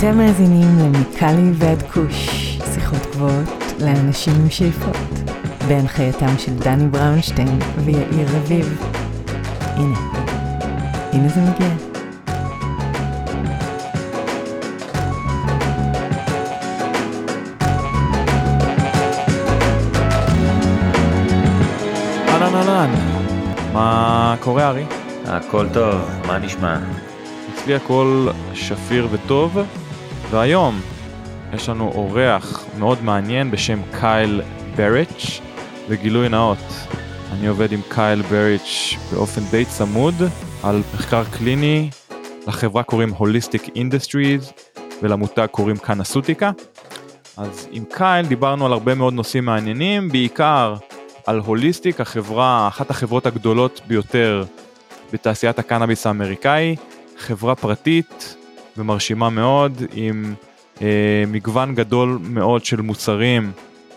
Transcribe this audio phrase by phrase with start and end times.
[0.00, 2.28] אתם מאזינים למיקלי ועד כוש,
[2.74, 3.48] שיחות גבוהות
[3.80, 4.96] לאנשים עם שאיפות,
[5.68, 8.82] בהנחייתם של דני בראונשטיין ויאיר רביב.
[9.60, 9.98] הנה,
[11.12, 11.68] הנה זה מגיע.
[22.28, 22.90] אהלן אהלן,
[23.72, 24.84] מה קורה ארי?
[25.26, 26.78] הכל טוב, מה נשמע?
[27.54, 29.58] אצלי הכל שפיר וטוב,
[30.30, 30.80] והיום
[31.54, 34.42] יש לנו אורח מאוד מעניין בשם קייל
[34.76, 35.40] בריץ',
[35.88, 36.58] וגילוי נאות,
[37.32, 40.14] אני עובד עם קייל בריץ' באופן די צמוד
[40.62, 41.90] על מחקר קליני,
[42.46, 44.52] לחברה קוראים הוליסטיק אינדסטריז
[45.02, 46.50] ולמותג קוראים קנסוטיקה.
[47.36, 50.74] אז עם קייל דיברנו על הרבה מאוד נושאים מעניינים, בעיקר
[51.26, 54.44] על הוליסטיק, החברה, אחת החברות הגדולות ביותר
[55.12, 56.76] בתעשיית הקנאביס האמריקאי,
[57.18, 58.36] חברה פרטית
[58.76, 60.34] ומרשימה מאוד עם
[60.82, 63.52] אה, מגוון גדול מאוד של מוצרים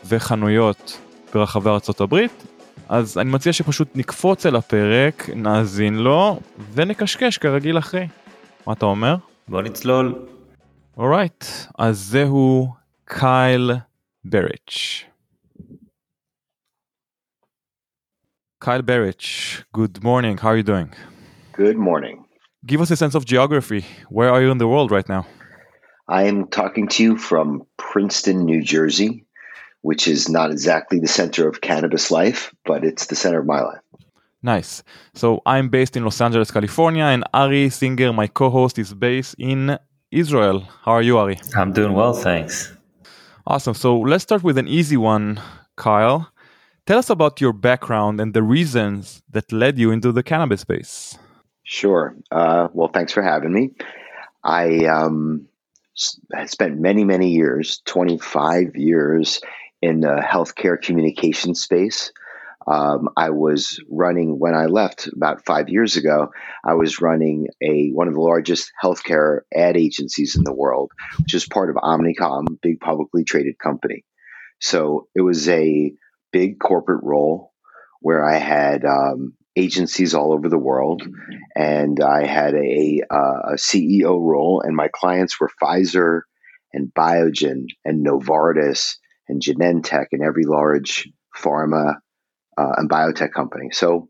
[0.06, 1.02] וחנויות
[1.34, 2.44] ברחבי הברית.
[2.90, 6.40] אז אני מציע שפשוט נקפוץ אל הפרק, נאזין לו
[6.74, 8.08] ונקשקש כרגיל אחרי.
[8.68, 9.16] מה אתה אומר?
[9.48, 10.26] בוא נצלול.
[10.98, 11.46] אורייט,
[11.78, 12.74] אז זהו
[13.06, 13.72] קייל
[14.26, 15.06] בריץ'.
[18.64, 20.38] Kyle Berich, good morning.
[20.38, 20.90] How are you doing?
[21.52, 22.23] Good morning.
[22.66, 23.86] Give us a sense of geography.
[24.10, 25.28] Where are you in the world right now?
[26.08, 29.26] I am talking to you from Princeton, New Jersey,
[29.82, 33.62] which is not exactly the center of cannabis life, but it's the center of my
[33.62, 33.82] life.
[34.42, 34.84] Nice.
[35.14, 39.36] So I'm based in Los Angeles, California, and Ari Singer, my co host, is based
[39.40, 39.78] in
[40.12, 40.62] Israel.
[40.84, 41.40] How are you, Ari?
[41.58, 42.72] I'm doing well, thanks.
[43.46, 43.74] Awesome.
[43.74, 45.42] So let's start with an easy one,
[45.76, 46.30] Kyle.
[46.86, 51.18] Tell us about your background and the reasons that led you into the cannabis space.
[51.64, 52.16] Sure.
[52.32, 53.72] Uh, well, thanks for having me.
[54.44, 55.48] I um,
[55.94, 59.42] spent many, many years, 25 years,
[59.84, 62.14] in the healthcare communication space.
[62.66, 66.32] Um, I was running when I left about five years ago.
[66.64, 71.34] I was running a one of the largest healthcare ad agencies in the world, which
[71.34, 74.06] is part of Omnicom, big publicly traded company.
[74.62, 75.92] So it was a
[76.32, 77.52] big corporate role
[78.00, 81.04] where I had um, agencies all over the world,
[81.56, 86.22] and I had a, a CEO role, and my clients were Pfizer
[86.74, 88.96] and Biogen and Novartis
[89.28, 91.96] and Genentech and every large pharma
[92.58, 93.70] uh, and biotech company.
[93.72, 94.10] So,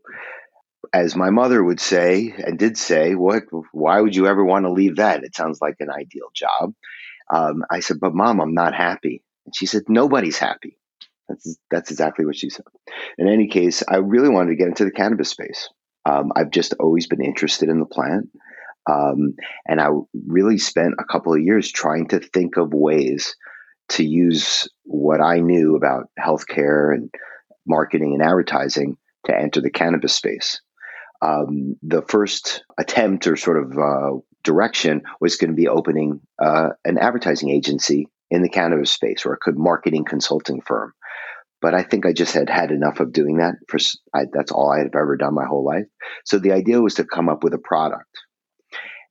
[0.92, 3.44] as my mother would say and did say, "What?
[3.72, 5.24] Why would you ever want to leave that?
[5.24, 6.74] It sounds like an ideal job."
[7.32, 10.78] Um, I said, "But mom, I'm not happy." And she said, "Nobody's happy."
[11.28, 12.66] That's that's exactly what she said.
[13.18, 15.68] In any case, I really wanted to get into the cannabis space.
[16.04, 18.28] Um, I've just always been interested in the plant,
[18.90, 19.34] um,
[19.66, 19.88] and I
[20.26, 23.34] really spent a couple of years trying to think of ways
[23.90, 27.10] to use what I knew about healthcare and
[27.66, 28.96] marketing and advertising
[29.26, 30.60] to enter the cannabis space.
[31.22, 36.70] Um, the first attempt or sort of uh, direction was going to be opening uh,
[36.84, 40.92] an advertising agency in the cannabis space or a marketing consulting firm.
[41.64, 43.54] But I think I just had had enough of doing that.
[43.68, 43.78] For
[44.14, 45.86] I, that's all I have ever done my whole life.
[46.26, 48.18] So the idea was to come up with a product,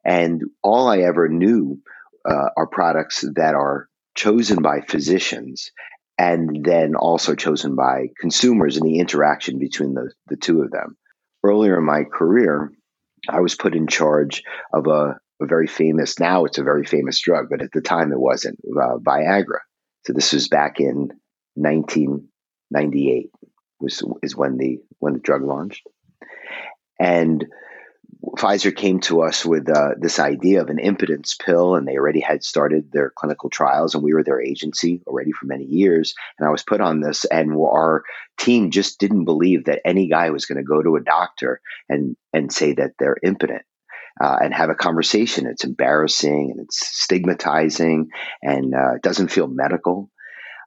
[0.05, 1.81] and all I ever knew
[2.29, 5.71] uh, are products that are chosen by physicians
[6.19, 10.95] and then also chosen by consumers and the interaction between the, the two of them.
[11.43, 12.71] Earlier in my career,
[13.27, 17.19] I was put in charge of a, a very famous, now it's a very famous
[17.19, 19.61] drug, but at the time it wasn't, uh, Viagra.
[20.05, 21.09] So this was back in
[21.55, 22.29] 19,
[22.73, 23.31] 98
[23.79, 25.87] was is when the when the drug launched,
[26.99, 27.45] and
[28.37, 32.21] Pfizer came to us with uh, this idea of an impotence pill, and they already
[32.21, 36.15] had started their clinical trials, and we were their agency already for many years.
[36.39, 38.03] And I was put on this, and our
[38.39, 41.59] team just didn't believe that any guy was going to go to a doctor
[41.89, 43.63] and and say that they're impotent.
[44.21, 45.47] Uh, and have a conversation.
[45.47, 48.11] It's embarrassing and it's stigmatizing
[48.43, 50.11] and uh, doesn't feel medical.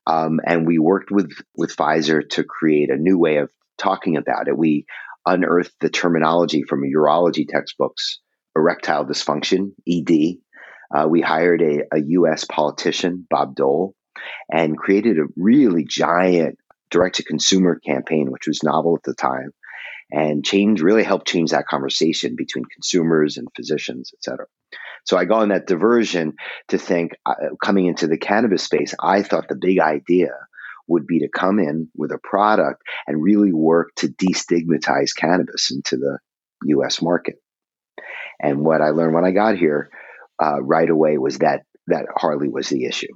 [0.06, 4.49] Um, and we worked with with Pfizer to create a new way of talking about
[4.49, 4.56] it.
[4.56, 4.87] We
[5.26, 8.20] unearthed the terminology from urology textbooks,
[8.55, 10.38] erectile dysfunction (ED).
[10.94, 12.44] Uh, we hired a, a U.S.
[12.44, 13.94] politician, Bob Dole,
[14.50, 16.58] and created a really giant
[16.91, 19.50] direct to consumer campaign, which was novel at the time,
[20.11, 24.47] and change really helped change that conversation between consumers and physicians, et cetera.
[25.05, 26.35] So I go on that diversion
[26.69, 30.31] to think uh, coming into the cannabis space, I thought the big idea
[30.88, 35.97] would be to come in with a product and really work to destigmatize cannabis into
[35.97, 36.19] the
[36.62, 37.37] US market.
[38.41, 39.91] And what I learned when I got here
[40.43, 43.12] uh, right away was that that hardly was the issue.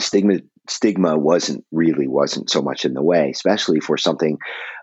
[0.00, 4.38] Stigma stigma wasn't really wasn't so much in the way, especially for something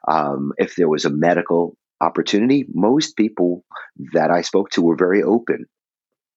[0.07, 2.65] um, if there was a medical opportunity.
[2.73, 3.63] Most people
[4.13, 5.65] that I spoke to were very open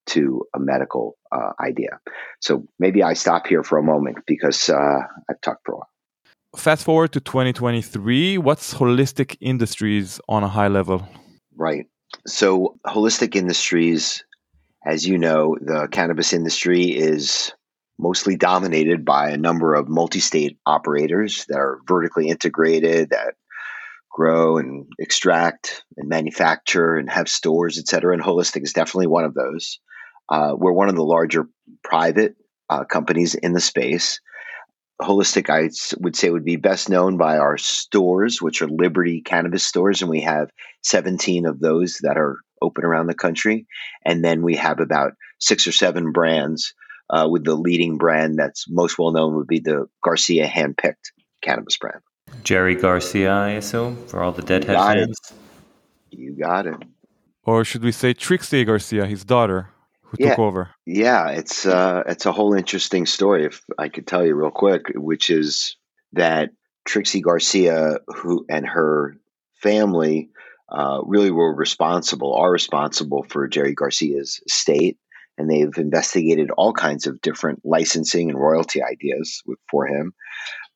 [0.06, 1.98] to a medical uh, idea.
[2.40, 5.88] So maybe I stop here for a moment because uh, I've talked for a while.
[6.56, 8.38] Fast forward to 2023.
[8.38, 11.06] What's holistic industries on a high level?
[11.54, 11.86] Right.
[12.26, 14.24] So, holistic industries,
[14.84, 17.52] as you know, the cannabis industry is
[17.98, 23.34] mostly dominated by a number of multi state operators that are vertically integrated, that
[24.10, 28.14] grow and extract and manufacture and have stores, et cetera.
[28.14, 29.78] And Holistic is definitely one of those.
[30.30, 31.48] Uh, we're one of the larger
[31.84, 32.34] private
[32.70, 34.20] uh, companies in the space.
[35.02, 35.68] Holistic, I
[36.00, 40.10] would say, would be best known by our stores, which are Liberty Cannabis stores, and
[40.10, 40.48] we have
[40.82, 43.66] 17 of those that are open around the country.
[44.06, 46.72] And then we have about six or seven brands,
[47.10, 51.12] uh, with the leading brand that's most well known would be the Garcia handpicked
[51.42, 52.00] cannabis brand.
[52.42, 55.20] Jerry Garcia, I assume, for all the Deadhead fans.
[56.10, 56.18] It.
[56.18, 56.82] You got it.
[57.44, 59.70] Or should we say Trixie Garcia, his daughter?
[60.06, 60.70] who yeah, took over.
[60.86, 63.44] Yeah, it's uh, it's a whole interesting story.
[63.46, 65.76] If I could tell you real quick, which is
[66.12, 66.50] that
[66.84, 69.16] Trixie Garcia, who and her
[69.54, 70.30] family
[70.68, 74.98] uh, really were responsible, are responsible for Jerry Garcia's estate,
[75.38, 80.12] and they've investigated all kinds of different licensing and royalty ideas for him.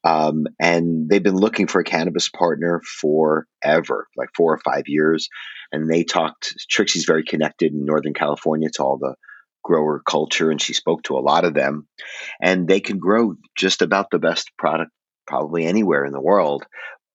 [0.02, 5.28] Um, and they've been looking for a cannabis partner forever, like four or five years
[5.72, 6.54] and they talked.
[6.68, 9.14] Trixie's very connected in Northern California to all the
[9.62, 11.86] grower culture, and she spoke to a lot of them,
[12.40, 14.90] and they can grow just about the best product
[15.26, 16.64] probably anywhere in the world,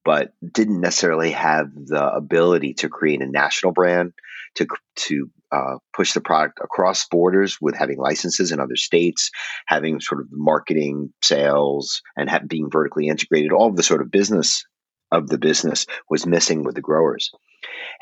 [0.05, 4.13] but didn't necessarily have the ability to create a national brand
[4.55, 9.31] to to uh, push the product across borders with having licenses in other states,
[9.67, 13.51] having sort of marketing, sales, and have, being vertically integrated.
[13.51, 14.65] All of the sort of business
[15.11, 17.31] of the business was missing with the growers.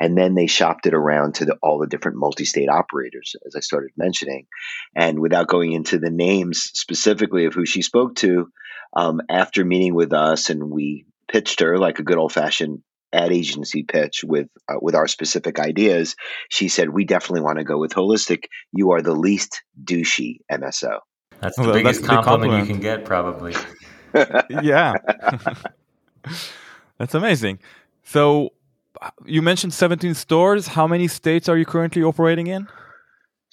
[0.00, 3.54] And then they shopped it around to the, all the different multi state operators, as
[3.54, 4.46] I started mentioning.
[4.96, 8.48] And without going into the names specifically of who she spoke to,
[8.96, 12.82] um, after meeting with us and we pitched her like a good old fashioned
[13.14, 16.16] ad agency pitch with uh, with our specific ideas,
[16.50, 18.44] she said, "We definitely want to go with holistic.
[18.72, 20.98] You are the least douchey MSO."
[21.40, 23.54] That's the well, biggest that's compliment, compliment, you can get, probably.
[24.62, 24.94] yeah,
[26.98, 27.58] that's amazing.
[28.04, 28.50] So,
[29.24, 30.68] you mentioned 17 stores.
[30.68, 32.68] How many states are you currently operating in?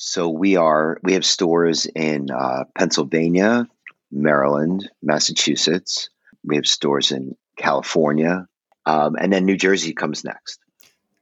[0.03, 3.67] So we are we have stores in uh, Pennsylvania,
[4.11, 6.09] Maryland, Massachusetts.
[6.43, 8.47] We have stores in California,
[8.85, 10.59] um, and then New Jersey comes next.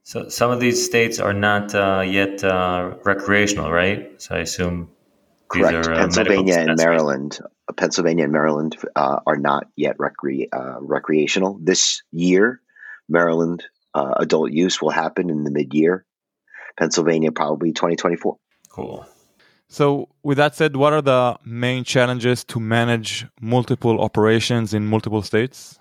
[0.03, 4.19] So some of these states are not uh, yet uh, recreational, right?
[4.19, 4.89] So I assume
[5.50, 5.88] correct.
[5.88, 7.39] Are, uh, Pennsylvania and Maryland,
[7.77, 11.59] Pennsylvania and Maryland uh, are not yet recre- uh, recreational.
[11.61, 12.59] This year,
[13.07, 13.63] Maryland
[13.94, 16.05] uh, adult use will happen in the mid year.
[16.77, 18.38] Pennsylvania, probably 2024.
[18.69, 19.05] Cool.
[19.67, 25.21] So, with that said, what are the main challenges to manage multiple operations in multiple
[25.21, 25.77] states?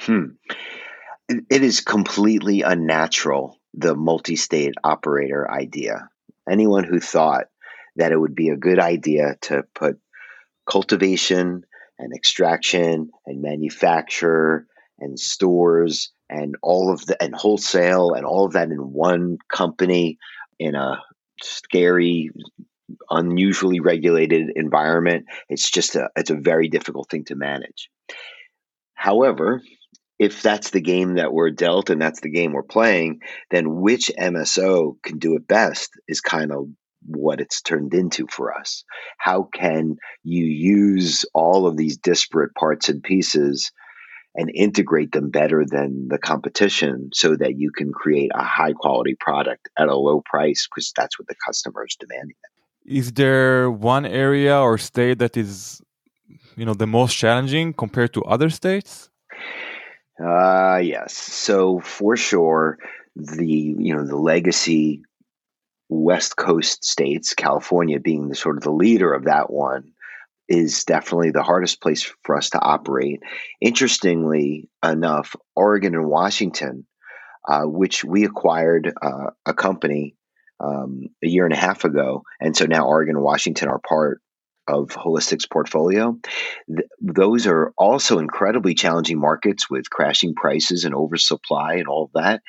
[0.00, 0.32] Hmm.
[1.30, 6.08] It is completely unnatural, the multi state operator idea.
[6.50, 7.44] Anyone who thought
[7.94, 10.00] that it would be a good idea to put
[10.68, 11.62] cultivation
[12.00, 14.66] and extraction and manufacture
[14.98, 20.18] and stores and all of the and wholesale and all of that in one company
[20.58, 21.00] in a
[21.40, 22.30] scary
[23.08, 27.88] unusually regulated environment it's just a it's a very difficult thing to manage
[28.94, 29.62] however
[30.20, 34.12] if that's the game that we're dealt and that's the game we're playing then which
[34.18, 36.68] mso can do it best is kind of
[37.06, 38.84] what it's turned into for us
[39.18, 43.72] how can you use all of these disparate parts and pieces
[44.34, 49.16] and integrate them better than the competition so that you can create a high quality
[49.18, 52.36] product at a low price because that's what the customer is demanding.
[52.86, 55.82] Is there one area or state that is
[56.56, 59.10] you know the most challenging compared to other states?
[60.22, 61.16] Uh yes.
[61.16, 62.78] So for sure
[63.16, 65.02] the you know the legacy
[65.88, 69.92] West Coast states, California being the sort of the leader of that one,
[70.48, 73.22] is definitely the hardest place for us to operate.
[73.60, 76.86] Interestingly enough, Oregon and Washington,
[77.48, 80.14] uh, which we acquired uh, a company
[80.60, 84.20] um, a year and a half ago, and so now Oregon and Washington are part
[84.68, 86.16] of Holistic's portfolio.
[86.68, 92.22] Th- those are also incredibly challenging markets with crashing prices and oversupply and all of
[92.22, 92.42] that.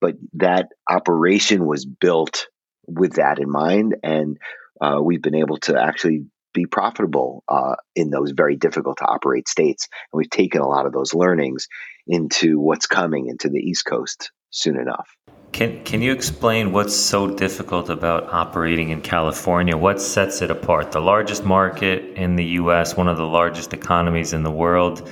[0.00, 2.46] But that operation was built
[2.86, 4.38] with that in mind, and
[4.80, 9.48] uh, we've been able to actually be profitable uh, in those very difficult to operate
[9.48, 9.86] states.
[10.12, 11.68] And we've taken a lot of those learnings
[12.06, 15.08] into what's coming into the East Coast soon enough.
[15.52, 19.76] Can Can you explain what's so difficult about operating in California?
[19.76, 20.92] What sets it apart?
[20.92, 25.10] The largest market in the U.S., one of the largest economies in the world,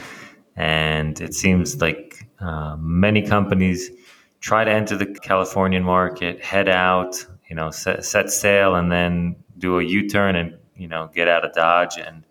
[0.57, 3.91] and it seems like uh, many companies
[4.41, 9.37] try to enter the Californian market, head out, you know, set, set sail, and then
[9.59, 11.99] do a U-turn and you know get out of Dodge.
[11.99, 12.25] And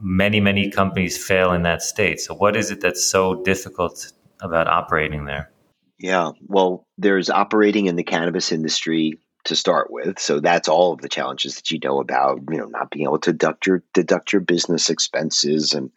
[0.00, 2.20] many many companies fail in that state.
[2.20, 5.53] So, what is it that's so difficult about operating there?
[5.98, 10.18] Yeah, well, there's operating in the cannabis industry to start with.
[10.18, 13.18] So that's all of the challenges that you know about, you know, not being able
[13.20, 15.90] to deduct your deduct your business expenses and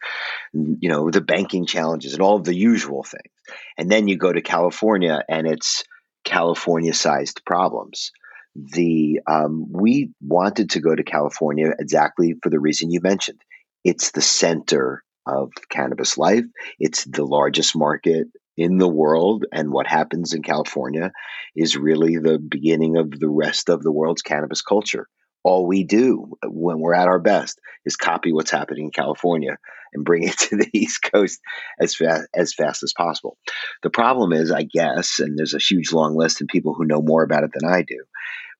[0.52, 3.32] you know, the banking challenges and all of the usual things.
[3.76, 5.84] And then you go to California and it's
[6.24, 8.12] California sized problems.
[8.54, 13.40] The um, we wanted to go to California exactly for the reason you mentioned.
[13.84, 16.44] It's the center of cannabis life.
[16.78, 21.12] It's the largest market in the world and what happens in California
[21.54, 25.06] is really the beginning of the rest of the world's cannabis culture.
[25.44, 29.56] All we do when we're at our best is copy what's happening in California
[29.92, 31.38] and bring it to the East Coast
[31.80, 33.38] as fast as fast as possible.
[33.84, 37.00] The problem is, I guess, and there's a huge long list of people who know
[37.00, 38.02] more about it than I do,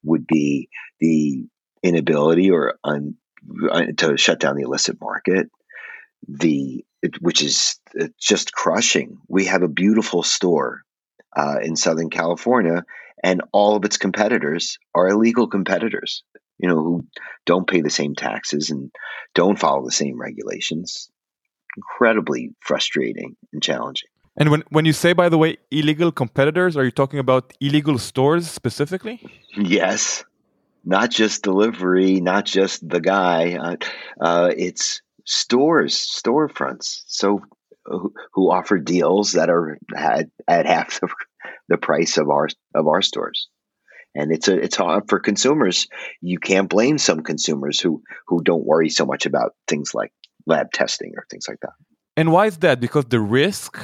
[0.04, 0.68] would be
[1.00, 1.44] the
[1.82, 3.16] inability or un,
[3.68, 5.50] uh, to shut down the illicit market,
[6.28, 6.84] the
[7.20, 9.18] which is uh, just crushing.
[9.28, 10.82] We have a beautiful store
[11.36, 12.84] uh, in Southern California,
[13.22, 16.22] and all of its competitors are illegal competitors.
[16.58, 17.06] You know who
[17.46, 18.90] don't pay the same taxes and
[19.34, 21.10] don't follow the same regulations.
[21.76, 24.08] Incredibly frustrating and challenging.
[24.36, 27.98] And when, when you say, by the way, illegal competitors, are you talking about illegal
[27.98, 29.20] stores specifically?
[29.56, 30.24] Yes,
[30.84, 33.54] not just delivery, not just the guy.
[33.54, 33.76] Uh,
[34.20, 37.42] uh, it's stores, storefronts, so
[37.84, 41.08] who, who offer deals that are at, at half the,
[41.68, 43.48] the price of our of our stores.
[44.14, 45.86] And it's a it's hard for consumers.
[46.22, 50.12] You can't blame some consumers who who don't worry so much about things like
[50.46, 51.72] lab testing or things like that.
[52.16, 52.80] And why is that?
[52.80, 53.78] Because the risk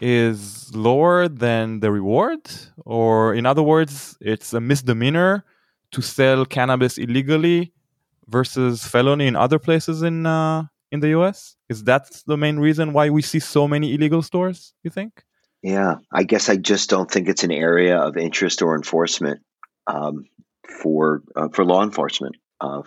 [0.00, 2.40] is lower than the reward,
[2.84, 5.44] or in other words, it's a misdemeanor
[5.90, 7.72] to sell cannabis illegally
[8.28, 11.56] versus felony in other places in uh, in the US?
[11.68, 15.24] Is that the main reason why we see so many illegal stores, you think?
[15.62, 19.40] Yeah, I guess I just don't think it's an area of interest or enforcement
[19.86, 20.24] um,
[20.82, 22.36] for uh, for law enforcement.
[22.60, 22.82] Uh,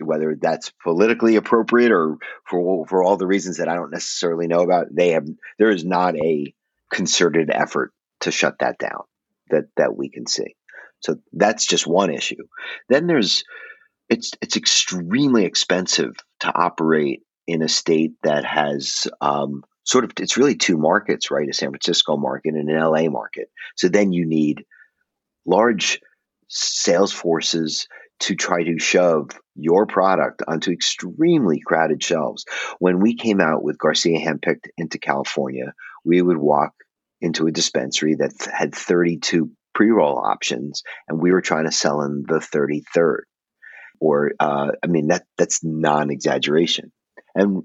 [0.00, 2.16] whether that's politically appropriate or
[2.48, 5.26] for for all the reasons that I don't necessarily know about, they have
[5.58, 6.54] there is not a
[6.92, 9.02] concerted effort to shut that down
[9.50, 10.56] that that we can see.
[11.00, 12.44] So that's just one issue.
[12.88, 13.44] Then there's
[14.08, 20.36] it's it's extremely expensive to operate in a state that has um, sort of it's
[20.36, 21.48] really two markets, right?
[21.48, 23.48] A San Francisco market and an LA market.
[23.76, 24.64] So then you need
[25.46, 26.00] large
[26.48, 27.86] sales forces
[28.20, 32.44] to try to shove your product onto extremely crowded shelves.
[32.78, 35.72] When we came out with Garcia handpicked into California,
[36.04, 36.72] we would walk
[37.20, 42.24] into a dispensary that had 32 pre-roll options and we were trying to sell in
[42.28, 43.22] the 33rd
[44.00, 46.92] or uh, i mean that that's non-exaggeration
[47.34, 47.64] and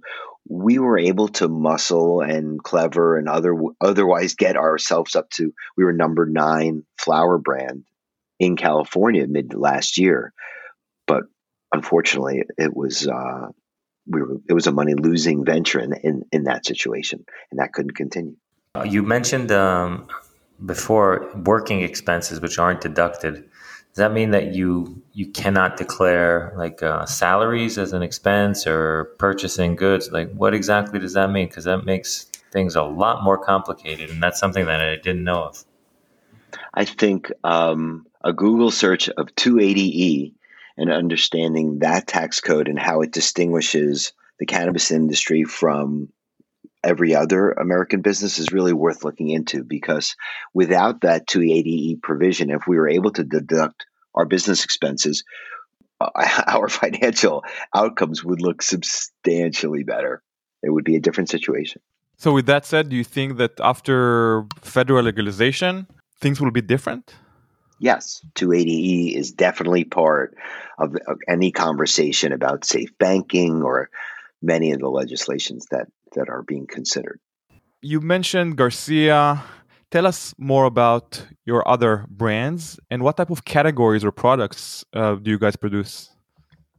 [0.50, 5.84] we were able to muscle and clever and other otherwise get ourselves up to we
[5.84, 7.84] were number nine flower brand
[8.40, 10.34] in California mid last year,
[11.06, 11.24] but
[11.74, 13.48] unfortunately it was uh,
[14.06, 17.74] we were it was a money losing venture in, in in that situation, and that
[17.74, 18.36] couldn't continue.
[18.86, 20.08] You mentioned um,
[20.64, 23.50] before working expenses which aren't deducted
[23.98, 29.16] does that mean that you you cannot declare like uh, salaries as an expense or
[29.18, 30.12] purchasing goods?
[30.12, 31.48] Like, what exactly does that mean?
[31.48, 35.46] Because that makes things a lot more complicated, and that's something that I didn't know
[35.46, 35.66] of.
[36.76, 40.36] I think um, a Google search of 280E
[40.78, 46.10] and understanding that tax code and how it distinguishes the cannabis industry from
[46.84, 50.16] every other American business is really worth looking into because
[50.54, 53.87] without that 280E provision, if we were able to deduct
[54.18, 55.24] our business expenses,
[56.02, 56.10] uh,
[56.48, 57.44] our financial
[57.74, 60.22] outcomes would look substantially better.
[60.64, 61.82] It would be a different situation.
[62.18, 65.88] So, with that said, do you think that after federal legalization,
[66.20, 67.14] things will be different?
[67.80, 70.36] Yes, 280E is definitely part
[70.80, 73.92] of, of any conversation about safe banking or
[74.42, 77.20] many of the legislations that that are being considered.
[77.82, 79.44] You mentioned Garcia.
[79.90, 85.16] Tell us more about your other brands and what type of categories or products uh,
[85.16, 86.10] do you guys produce?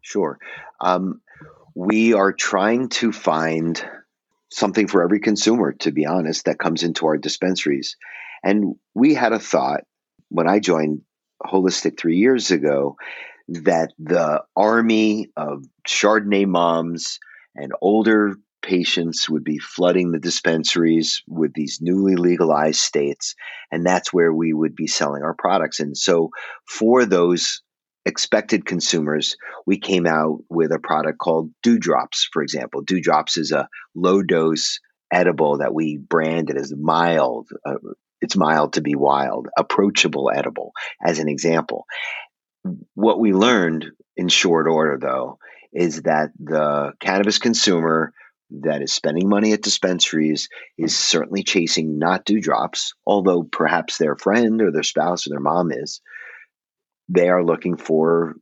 [0.03, 0.39] Sure.
[0.81, 1.21] Um,
[1.75, 3.83] We are trying to find
[4.51, 7.97] something for every consumer, to be honest, that comes into our dispensaries.
[8.43, 9.85] And we had a thought
[10.29, 11.03] when I joined
[11.43, 12.97] Holistic three years ago
[13.49, 17.21] that the army of Chardonnay moms
[17.55, 18.35] and older
[18.69, 23.35] patients would be flooding the dispensaries with these newly legalized states,
[23.73, 25.81] and that's where we would be selling our products.
[25.81, 26.29] And so,
[26.67, 27.63] for those
[28.05, 32.83] expected consumers, we came out with a product called Dewdrops, for example.
[32.83, 37.49] Dewdrops is a low dose edible that we branded as mild.
[37.65, 37.77] Uh,
[38.21, 40.73] it's mild to be wild, approachable edible,
[41.03, 41.87] as an example.
[42.93, 45.39] What we learned in short order, though,
[45.73, 48.13] is that the cannabis consumer
[48.51, 54.63] that is spending money at dispensaries is certainly chasing not dewdrops, although perhaps their friend
[54.63, 56.01] or their spouse or their mom is.
[57.09, 58.37] They are looking for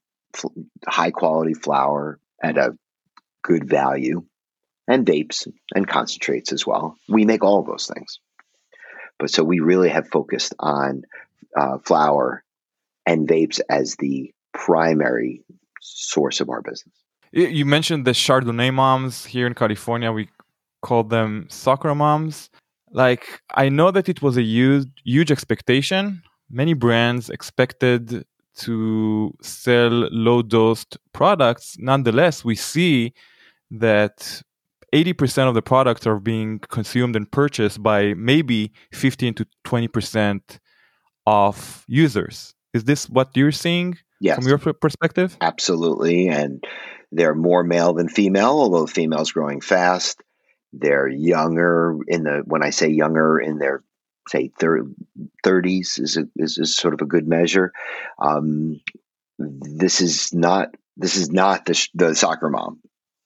[0.86, 2.76] high quality flower at a
[3.42, 4.24] good value
[4.88, 6.96] and vapes and concentrates as well.
[7.08, 8.20] We make all those things.
[9.18, 11.02] But so we really have focused on
[11.56, 12.44] uh, flower
[13.06, 15.42] and vapes as the primary
[15.80, 16.94] source of our business.
[17.36, 20.10] You mentioned the Chardonnay moms here in California.
[20.10, 20.30] We
[20.80, 22.48] call them soccer moms.
[22.90, 26.22] Like, I know that it was a huge, huge expectation.
[26.48, 28.24] Many brands expected
[28.60, 31.76] to sell low dosed products.
[31.78, 33.12] Nonetheless, we see
[33.70, 34.40] that
[34.94, 40.40] 80% of the products are being consumed and purchased by maybe 15 to 20%
[41.26, 42.54] of users.
[42.72, 44.36] Is this what you're seeing yes.
[44.36, 45.36] from your perspective?
[45.42, 46.28] Absolutely.
[46.28, 46.64] And
[47.16, 50.22] they're more male than female, although female's growing fast.
[50.72, 53.82] They're younger in the, when I say younger, in their
[54.28, 57.72] say 30s is, a, is, is sort of a good measure.
[58.18, 58.80] Um,
[59.38, 62.80] this is not this is not the, the soccer mom.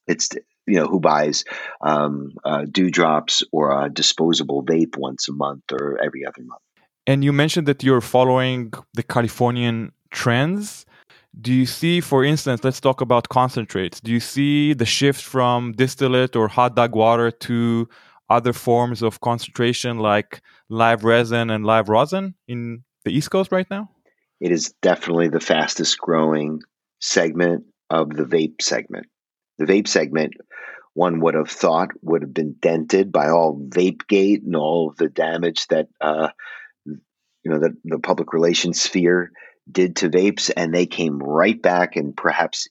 [0.06, 0.28] It's
[0.66, 1.44] you know who buys
[1.80, 6.62] um, uh, dewdrops or a disposable vape once a month or every other month.
[7.06, 10.84] And you mentioned that you're following the Californian trends.
[11.38, 14.00] Do you see, for instance, let's talk about concentrates.
[14.00, 17.88] Do you see the shift from distillate or hot dog water to
[18.28, 23.66] other forms of concentration like live resin and live rosin in the East Coast right
[23.70, 23.90] now?
[24.40, 26.60] It is definitely the fastest growing
[27.00, 29.06] segment of the vape segment.
[29.58, 30.34] The vape segment,
[30.94, 35.08] one would have thought, would have been dented by all VapeGate and all of the
[35.08, 36.30] damage that uh,
[36.86, 39.30] you know the, the public relations sphere
[39.70, 42.68] did to vapes, and they came right back and perhaps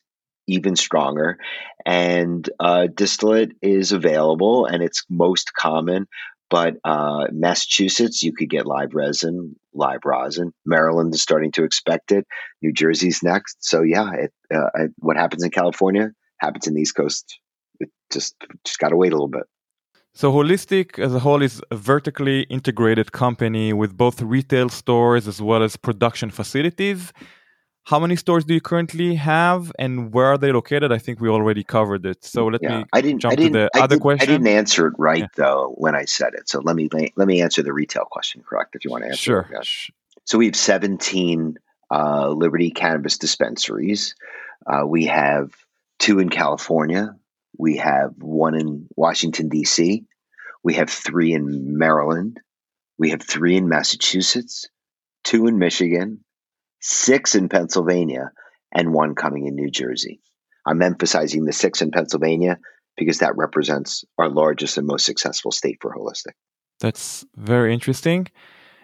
[0.48, 1.38] even stronger.
[1.86, 6.08] And uh, distillate is available, and it's most common.
[6.50, 10.52] But uh, Massachusetts, you could get live resin, live rosin.
[10.66, 12.26] Maryland is starting to expect it.
[12.62, 13.58] New Jersey's next.
[13.60, 17.40] So yeah, it, uh, what happens in California happens in the East Coast.
[17.80, 18.36] It just
[18.66, 19.44] just got to wait a little bit.
[20.20, 25.42] So Holistic as a whole is a vertically integrated company with both retail stores as
[25.42, 27.14] well as production facilities.
[27.86, 30.92] How many stores do you currently have, and where are they located?
[30.92, 32.26] I think we already covered it.
[32.26, 34.30] So let yeah, me I didn't, jump I didn't, to the I other did, question.
[34.30, 35.28] I didn't answer it right Yeah.
[35.38, 36.50] though when I said it.
[36.50, 38.44] So let me let me answer the retail question.
[38.46, 39.24] Correct, if you want to answer.
[39.24, 39.48] Sure.
[39.50, 39.96] it, yeah.
[40.26, 41.58] So we have 17
[41.92, 44.16] uh, Liberty cannabis dispensaries.
[44.68, 45.56] Uh, we have
[45.98, 47.16] two in California.
[47.58, 50.06] We have one in Washington, D.C.
[50.64, 52.40] We have three in Maryland.
[52.98, 54.68] We have three in Massachusetts,
[55.24, 56.24] two in Michigan,
[56.82, 58.32] six in Pennsylvania,
[58.74, 60.22] and one coming in New Jersey.
[60.66, 62.60] I'm emphasizing the six in Pennsylvania
[62.98, 66.34] because that represents our largest and most successful state for holistic.
[66.80, 68.28] That's very interesting.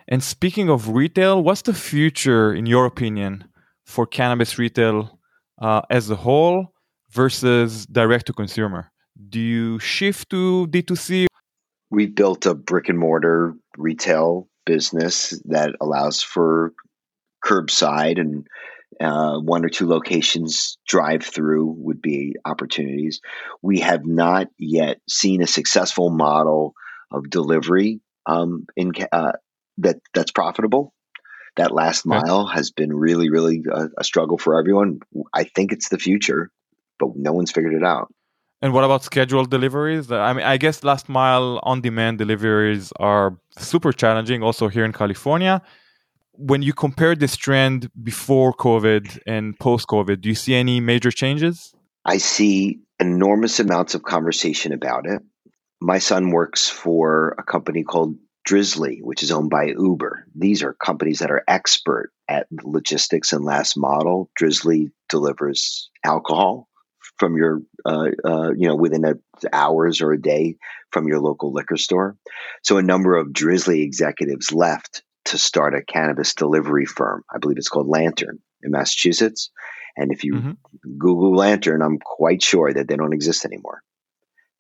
[0.07, 3.45] And speaking of retail, what's the future, in your opinion,
[3.85, 5.19] for cannabis retail
[5.61, 6.73] uh, as a whole
[7.11, 8.91] versus direct to consumer?
[9.29, 11.27] Do you shift to D2C?
[11.95, 16.73] We built a brick and mortar retail business that allows for
[17.41, 18.45] curbside and
[18.99, 23.21] uh, one or two locations drive through would be opportunities.
[23.61, 26.73] We have not yet seen a successful model
[27.11, 29.31] of delivery um, in uh,
[29.77, 30.93] that that's profitable.
[31.55, 34.99] That last mile has been really, really a, a struggle for everyone.
[35.33, 36.51] I think it's the future,
[36.99, 38.13] but no one's figured it out.
[38.65, 40.11] And what about scheduled deliveries?
[40.11, 44.91] I mean, I guess last mile on demand deliveries are super challenging also here in
[44.91, 45.61] California.
[46.31, 51.11] When you compare this trend before COVID and post COVID, do you see any major
[51.11, 51.75] changes?
[52.05, 55.21] I see enormous amounts of conversation about it.
[55.79, 58.15] My son works for a company called
[58.49, 60.25] Drizly, which is owned by Uber.
[60.33, 64.31] These are companies that are expert at logistics and last model.
[64.41, 66.67] Drizly delivers alcohol
[67.17, 69.13] from your, uh, uh, you know, within a,
[69.53, 70.57] hours or a day
[70.91, 72.17] from your local liquor store.
[72.63, 77.23] So a number of Drizly executives left to start a cannabis delivery firm.
[77.33, 79.49] I believe it's called Lantern in Massachusetts.
[79.97, 80.97] And if you mm-hmm.
[80.97, 83.81] Google Lantern, I'm quite sure that they don't exist anymore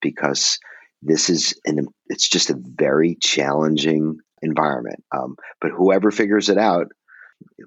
[0.01, 0.59] because
[1.01, 5.03] this is an it's just a very challenging environment.
[5.15, 6.87] Um, but whoever figures it out,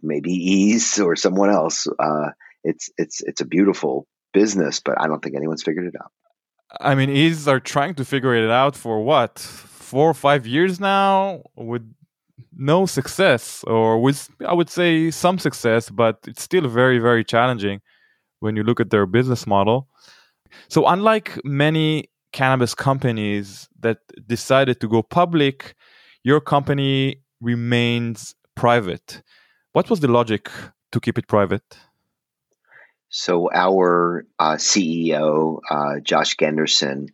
[0.03, 2.31] maybe Eaze or someone else, uh,
[2.65, 4.81] it's it's it's a beautiful business.
[4.81, 6.13] But I don't think anyone's figured it out.
[6.81, 10.79] I mean, Eaze are trying to figure it out for what four or five years
[10.79, 11.83] now with
[12.55, 17.81] no success, or with I would say some success, but it's still very very challenging
[18.41, 19.89] when you look at their business model.
[20.69, 25.75] So unlike many cannabis companies that decided to go public,
[26.23, 29.23] your company remains private.
[29.73, 30.51] What was the logic
[30.93, 31.63] to keep it private?
[33.11, 37.09] So, our uh, CEO, uh, Josh Genderson,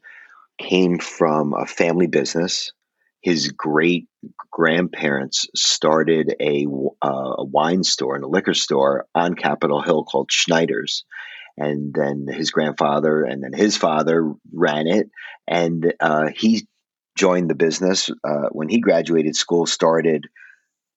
[0.58, 2.72] came from a family business.
[3.20, 4.06] His great
[4.50, 6.66] grandparents started a,
[7.02, 11.04] uh, a wine store and a liquor store on Capitol Hill called Schneider's
[11.56, 15.08] and then his grandfather and then his father ran it
[15.46, 16.66] and uh, he
[17.16, 20.26] joined the business uh, when he graduated school started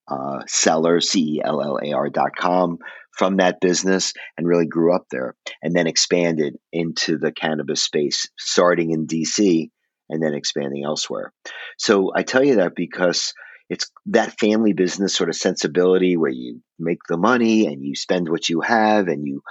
[0.07, 2.79] uh, Cellar, C-E-L-L-A-R dot com
[3.17, 8.29] from that business and really grew up there and then expanded into the cannabis space,
[8.37, 9.69] starting in DC
[10.09, 11.33] and then expanding elsewhere.
[11.77, 13.33] So I tell you that because
[13.69, 18.29] it's that family business sort of sensibility where you make the money and you spend
[18.29, 19.41] what you have and you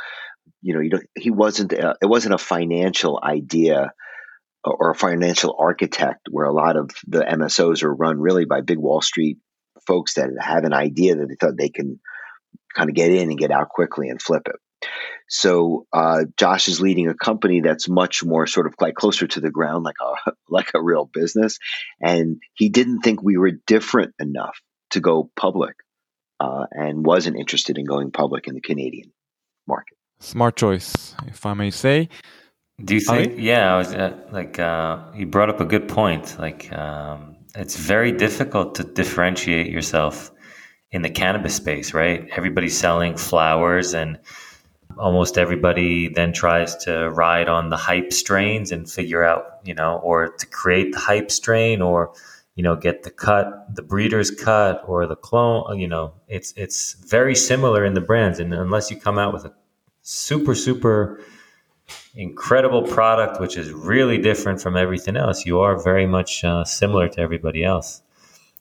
[0.63, 3.93] you know, you don't, he wasn't, a, uh, it wasn't a financial idea
[4.65, 8.79] or a financial architect where a lot of the MSOs are run really by big
[8.79, 9.39] Wall Street
[9.87, 12.01] folks that have an idea that they thought they can
[12.75, 14.57] kind of get in and get out quickly and flip it.
[15.29, 19.41] So uh, Josh is leading a company that's much more sort of like closer to
[19.41, 21.59] the ground, like a like a real business,
[22.01, 25.75] and he didn't think we were different enough to go public,
[26.39, 29.13] uh, and wasn't interested in going public in the Canadian
[29.67, 29.97] market.
[30.21, 32.09] Smart choice, if I may say.
[32.83, 33.33] Do you think?
[33.33, 36.39] I, yeah, I was uh, like uh, you brought up a good point.
[36.39, 40.31] Like um, it's very difficult to differentiate yourself
[40.91, 42.29] in the cannabis space, right?
[42.37, 44.19] Everybody's selling flowers, and
[44.99, 49.99] almost everybody then tries to ride on the hype strains and figure out, you know,
[50.03, 52.13] or to create the hype strain, or
[52.55, 55.79] you know, get the cut, the breeder's cut, or the clone.
[55.79, 59.45] You know, it's it's very similar in the brands, and unless you come out with
[59.45, 59.53] a
[60.03, 61.21] super, super
[62.15, 65.45] incredible product, which is really different from everything else.
[65.45, 68.03] You are very much uh, similar to everybody else.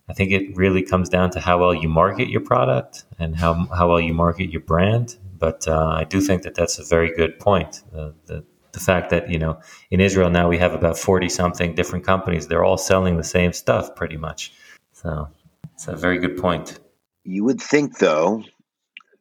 [0.07, 3.65] I think it really comes down to how well you market your product and how,
[3.65, 5.17] how well you market your brand.
[5.37, 7.83] But uh, I do think that that's a very good point.
[7.95, 11.75] Uh, the, the fact that, you know, in Israel now we have about 40 something
[11.75, 12.47] different companies.
[12.47, 14.53] They're all selling the same stuff pretty much.
[14.93, 15.29] So
[15.73, 16.79] it's a very good point.
[17.23, 18.43] You would think, though,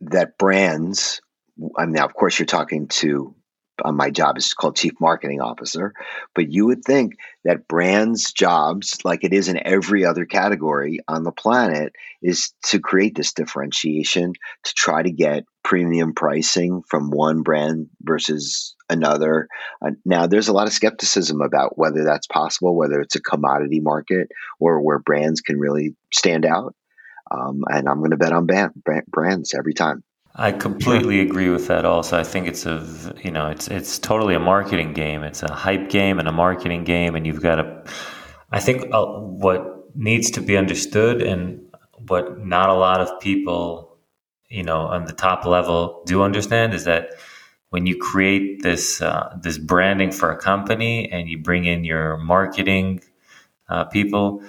[0.01, 1.21] that brands
[1.77, 3.35] I mean, now, of course, you're talking to
[3.85, 5.93] my job is called chief marketing officer,
[6.35, 11.25] but you would think that brands' jobs, like it is in every other category on
[11.25, 14.33] the planet, is to create this differentiation
[14.65, 19.49] to try to get premium pricing from one brand versus another.
[19.85, 23.81] Uh, now, there's a lot of skepticism about whether that's possible, whether it's a commodity
[23.81, 24.29] market
[24.61, 26.75] or where brands can really stand out.
[27.31, 28.73] Um, and I'm going to bet on band,
[29.09, 30.05] brands every time.
[30.37, 31.85] I completely agree with that.
[31.85, 35.23] Also, I think it's a you know it's it's totally a marketing game.
[35.23, 37.85] It's a hype game and a marketing game, and you've got to.
[38.51, 41.61] I think uh, what needs to be understood and
[42.09, 43.97] what not a lot of people,
[44.49, 47.11] you know, on the top level do understand is that
[47.71, 52.17] when you create this uh, this branding for a company and you bring in your
[52.17, 53.01] marketing
[53.69, 54.43] uh, people,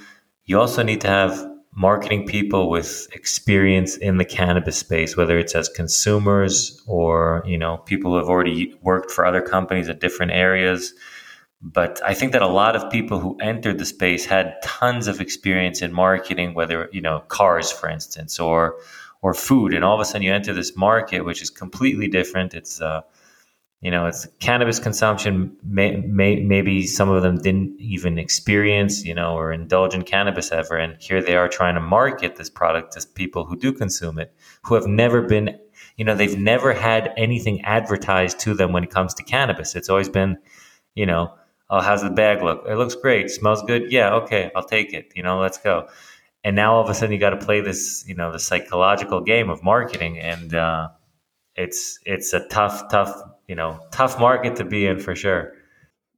[0.46, 5.54] you also need to have marketing people with experience in the cannabis space, whether it's
[5.54, 10.32] as consumers or you know people who have already worked for other companies at different
[10.32, 10.94] areas.
[11.62, 15.20] But I think that a lot of people who entered the space had tons of
[15.20, 18.78] experience in marketing, whether you know cars, for instance, or
[19.22, 22.54] or food, and all of a sudden you enter this market, which is completely different.
[22.54, 23.02] It's uh,
[23.86, 25.56] you know, it's cannabis consumption.
[25.64, 30.52] May, may, maybe some of them didn't even experience, you know, or indulge in cannabis
[30.52, 34.18] ever, and here they are trying to market this product to people who do consume
[34.18, 35.60] it, who have never been,
[35.98, 39.76] you know, they've never had anything advertised to them when it comes to cannabis.
[39.76, 40.40] It's always been,
[40.96, 41.36] you know,
[41.70, 42.64] oh, how's the bag look?
[42.68, 43.92] It looks great, smells good.
[43.92, 45.12] Yeah, okay, I'll take it.
[45.16, 45.90] You know, let's go.
[46.44, 49.22] And now all of a sudden you got to play this, you know, the psychological
[49.22, 50.88] game of marketing, and uh,
[51.56, 53.14] it's it's a tough, tough
[53.48, 55.54] you know, tough market to be in for sure.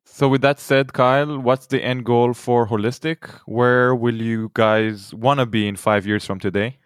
[0.05, 3.29] So, with that said, Kyle, what's the end goal for Holistic?
[3.45, 6.77] Where will you guys want to be in five years from today?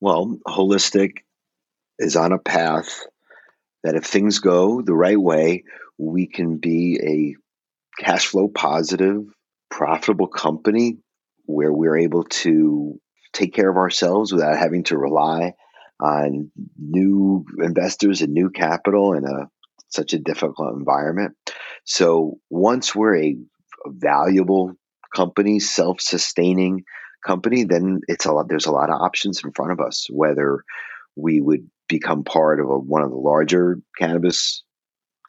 [0.00, 1.18] Well, Holistic
[1.98, 3.06] is on a path
[3.84, 5.64] that if things go the right way,
[5.98, 7.36] we can be
[7.98, 9.24] a cash flow positive,
[9.70, 10.98] profitable company
[11.44, 12.98] where we're able to
[13.32, 15.54] take care of ourselves without having to rely
[16.00, 19.48] on new investors and new capital and a
[19.92, 21.36] such a difficult environment.
[21.84, 23.36] So once we're a,
[23.86, 24.74] valuable
[25.12, 26.84] company, self-sustaining
[27.26, 28.48] company, then it's a lot.
[28.48, 30.06] There's a lot of options in front of us.
[30.08, 30.64] Whether
[31.16, 34.62] we would become part of a, one of the larger cannabis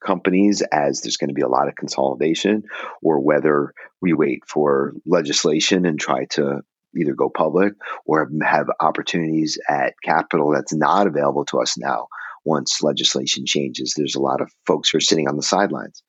[0.06, 2.63] companies as there's going to be a lot of consolidation,
[3.02, 6.62] or whether we wait for legislation and try to
[6.95, 7.73] either go public
[8.06, 12.08] or have opportunities at capital that's not available to us now
[12.45, 13.93] once legislation changes.
[13.95, 16.03] There's a lot of folks who are sitting on the sidelines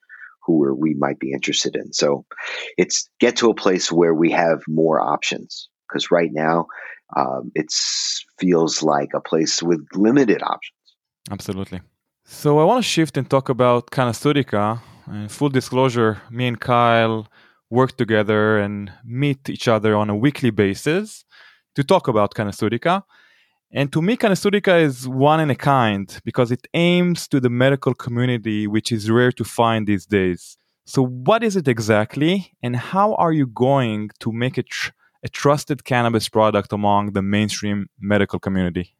[0.44, 1.92] who are, we might be interested in.
[1.92, 2.24] So
[2.76, 6.66] it's get to a place where we have more options because right now
[7.16, 7.72] um, it
[8.38, 10.76] feels like a place with limited options.
[11.30, 11.80] Absolutely.
[12.24, 14.80] So I want to shift and talk about Cannasoutica.
[15.06, 17.28] And full disclosure, me and Kyle
[17.70, 21.24] work together and meet each other on a weekly basis
[21.74, 23.02] to talk about Cannasoutica.
[23.76, 27.92] And to me, Cannasoutica is one in a kind because it aims to the medical
[27.92, 30.56] community, which is rare to find these days.
[30.84, 34.92] So, what is it exactly, and how are you going to make it tr-
[35.24, 38.94] a trusted cannabis product among the mainstream medical community?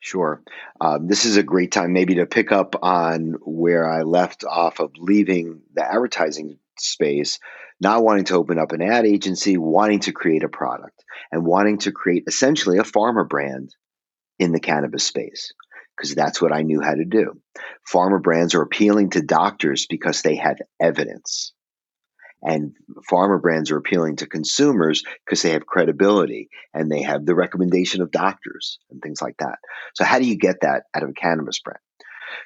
[0.00, 0.42] Sure.
[0.82, 4.80] Um, this is a great time maybe to pick up on where I left off
[4.80, 7.38] of leaving the advertising space,
[7.80, 11.78] not wanting to open up an ad agency, wanting to create a product, and wanting
[11.78, 13.74] to create essentially a pharma brand
[14.38, 15.52] in the cannabis space
[15.96, 17.40] because that's what I knew how to do.
[17.92, 21.52] Pharma brands are appealing to doctors because they have evidence.
[22.42, 22.72] And
[23.10, 28.02] pharma brands are appealing to consumers because they have credibility and they have the recommendation
[28.02, 29.58] of doctors and things like that.
[29.94, 31.78] So, how do you get that out of a cannabis brand?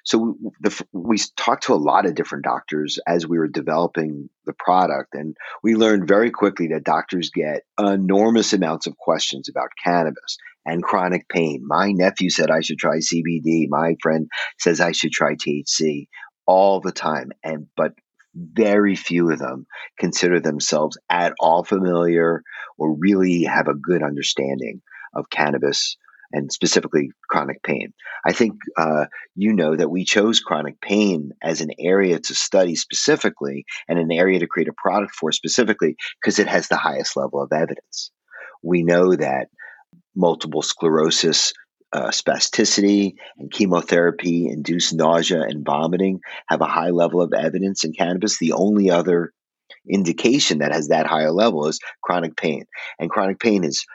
[0.05, 4.53] So the, we talked to a lot of different doctors as we were developing the
[4.53, 10.37] product, and we learned very quickly that doctors get enormous amounts of questions about cannabis
[10.65, 11.63] and chronic pain.
[11.65, 13.67] My nephew said I should try CBD.
[13.69, 16.09] My friend says I should try THC
[16.47, 17.93] all the time, and but
[18.35, 19.67] very few of them
[19.99, 22.43] consider themselves at all familiar
[22.77, 24.81] or really have a good understanding
[25.15, 25.97] of cannabis
[26.33, 27.93] and specifically chronic pain.
[28.25, 32.75] I think uh, you know that we chose chronic pain as an area to study
[32.75, 37.17] specifically and an area to create a product for specifically because it has the highest
[37.17, 38.11] level of evidence.
[38.63, 39.49] We know that
[40.19, 41.53] multiple sclerosis
[41.93, 47.93] uh, spasticity and chemotherapy induced nausea and vomiting have a high level of evidence in
[47.93, 48.39] cannabis.
[48.39, 49.33] The only other
[49.89, 52.65] indication that has that higher level is chronic pain.
[52.99, 53.87] And chronic pain is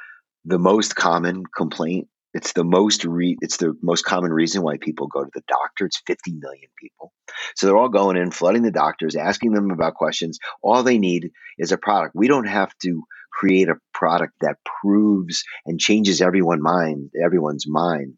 [0.46, 2.08] the most common complaint.
[2.34, 5.86] It's the most re- it's the most common reason why people go to the doctor.
[5.86, 7.14] It's 50 million people.
[7.56, 10.40] So they're all going in, flooding the doctors, asking them about questions.
[10.64, 12.16] All they need is a product.
[12.16, 13.04] We don't have to
[13.34, 18.14] create a product that proves and changes everyone mind, everyone's mind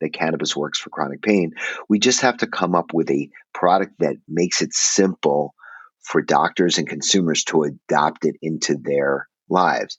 [0.00, 1.52] that cannabis works for chronic pain.
[1.88, 5.54] We just have to come up with a product that makes it simple
[6.02, 9.96] for doctors and consumers to adopt it into their lives.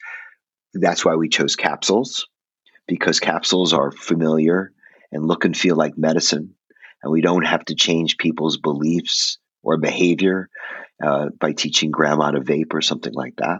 [0.73, 2.27] That's why we chose capsules
[2.87, 4.71] because capsules are familiar
[5.11, 6.53] and look and feel like medicine
[7.01, 10.49] and we don't have to change people's beliefs or behavior
[11.03, 13.59] uh, by teaching grandma to vape or something like that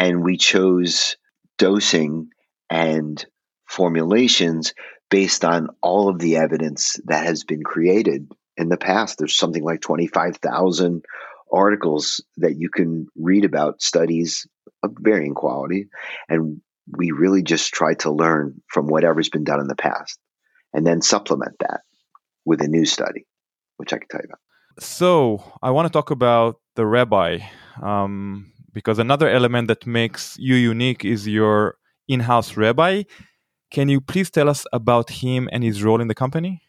[0.00, 1.16] and we chose
[1.58, 2.30] dosing
[2.70, 3.24] and
[3.68, 4.72] formulations
[5.10, 9.18] based on all of the evidence that has been created in the past.
[9.18, 11.04] There's something like 25,000
[11.52, 14.46] articles that you can read about studies
[14.82, 15.88] of varying quality.
[16.30, 20.18] And we really just try to learn from whatever's been done in the past
[20.72, 21.82] and then supplement that
[22.46, 23.26] with a new study,
[23.76, 24.82] which I can tell you about.
[24.82, 27.40] So I want to talk about the rabbi.
[27.82, 31.76] Um, because another element that makes you unique is your
[32.08, 33.04] in-house rabbi.
[33.70, 36.62] Can you please tell us about him and his role in the company?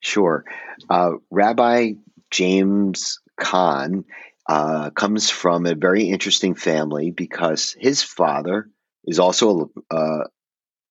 [0.00, 0.44] Sure.
[0.90, 1.92] Uh, rabbi
[2.30, 4.04] James Kahn
[4.48, 8.68] uh, comes from a very interesting family because his father
[9.04, 10.24] is also a, uh,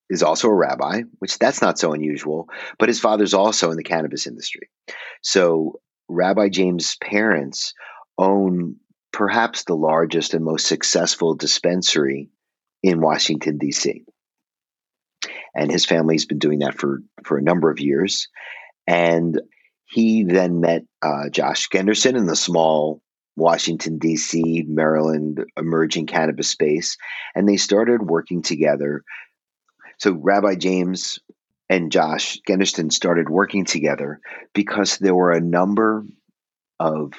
[0.10, 2.48] is also a rabbi, which that's not so unusual.
[2.80, 4.70] But his father's also in the cannabis industry.
[5.22, 7.74] So Rabbi James' parents
[8.18, 8.78] own
[9.18, 12.30] perhaps the largest and most successful dispensary
[12.84, 14.04] in Washington, D.C.
[15.56, 18.28] And his family's been doing that for, for a number of years.
[18.86, 19.42] And
[19.86, 23.02] he then met uh, Josh Genderson in the small
[23.36, 26.96] Washington, D.C., Maryland emerging cannabis space,
[27.34, 29.04] and they started working together.
[29.98, 31.18] So, Rabbi James
[31.70, 34.20] and Josh Genderson started working together
[34.54, 36.06] because there were a number
[36.80, 37.14] of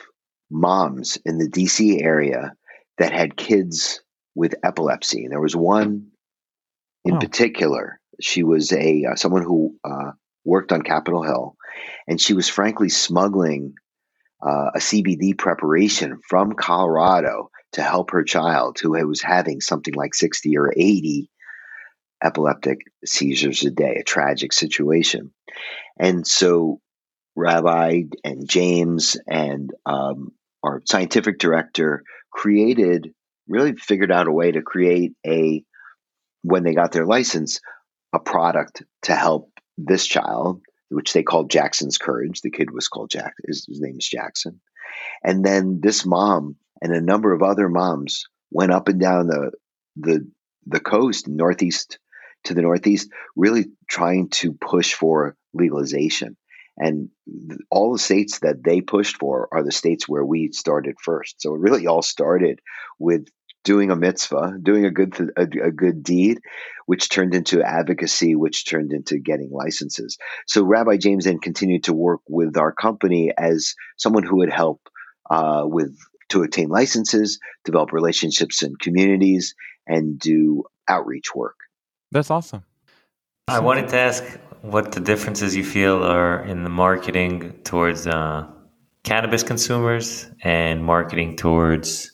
[0.51, 2.53] moms in the DC area
[2.99, 4.01] that had kids
[4.35, 5.25] with epilepsy.
[5.25, 6.09] And there was one
[7.05, 7.19] in oh.
[7.19, 8.01] particular.
[8.21, 10.13] She was a uh, someone who uh,
[10.45, 11.57] worked on Capitol Hill,
[12.07, 13.75] and she was frankly smuggling
[14.45, 20.15] uh, a CBD preparation from Colorado to help her child who was having something like
[20.15, 21.31] 60 or 80
[22.23, 25.33] epileptic seizures a day, a tragic situation.
[25.99, 26.81] And so
[27.37, 30.33] Rabbi and James and um,
[30.63, 33.13] our scientific director created,
[33.49, 35.63] really figured out a way to create a,
[36.43, 37.61] when they got their license,
[38.13, 42.41] a product to help this child, which they called Jackson's Courage.
[42.41, 44.61] The kid was called Jack, his, his name is Jackson.
[45.23, 49.53] And then this mom and a number of other moms went up and down the
[49.97, 50.31] the
[50.67, 51.99] the coast, northeast
[52.45, 56.37] to the northeast, really trying to push for legalization.
[56.79, 57.11] And
[57.71, 61.43] all the states that they pushed for are the states where we started first.
[61.43, 62.61] So it really all started
[62.99, 63.27] with
[63.65, 66.39] doing a mitzvah, doing a good th- a, a, good deed,
[66.87, 70.17] which turned into advocacy, which turned into getting licenses.
[70.47, 74.81] So Rabbi James then continued to work with our company as someone who would help
[75.29, 75.99] uh, with
[76.31, 79.55] to obtain licenses, develop relationships in communities,
[79.87, 81.57] and do outreach work.
[82.11, 82.65] That's awesome.
[83.49, 84.25] I wanted to ask
[84.63, 88.47] what the differences you feel are in the marketing towards uh,
[89.03, 92.13] cannabis consumers and marketing towards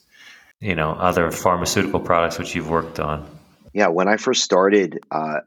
[0.61, 3.29] you know other pharmaceutical products which you've worked on.
[3.73, 5.41] Yeah, when I first started uh,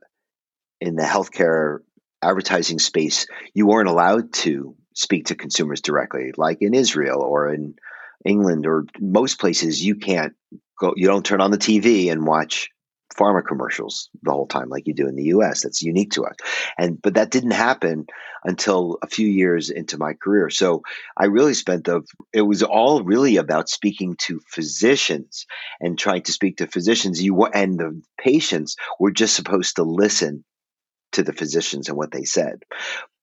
[0.82, 1.80] in the healthcare
[2.22, 7.76] advertising space, you weren't allowed to speak to consumers directly, like in Israel or in
[8.26, 9.84] England or most places.
[9.84, 10.34] You can't
[10.80, 10.94] go.
[10.96, 12.70] You don't turn on the TV and watch
[13.16, 16.36] pharma commercials the whole time like you do in the US that's unique to us.
[16.78, 18.06] And but that didn't happen
[18.44, 20.50] until a few years into my career.
[20.50, 20.84] So
[21.16, 22.02] I really spent the
[22.34, 25.46] it was all really about speaking to physicians
[25.80, 27.22] and trying to speak to physicians.
[27.22, 30.44] You and the patients were just supposed to listen
[31.14, 32.64] to the physicians and what they said.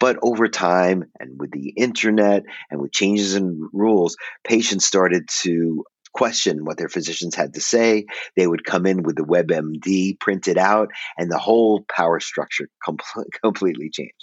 [0.01, 5.85] But over time, and with the internet and with changes in rules, patients started to
[6.14, 8.07] question what their physicians had to say.
[8.37, 12.98] They would come in with the WebMD printed out, and the whole power structure com-
[13.42, 14.14] completely changed.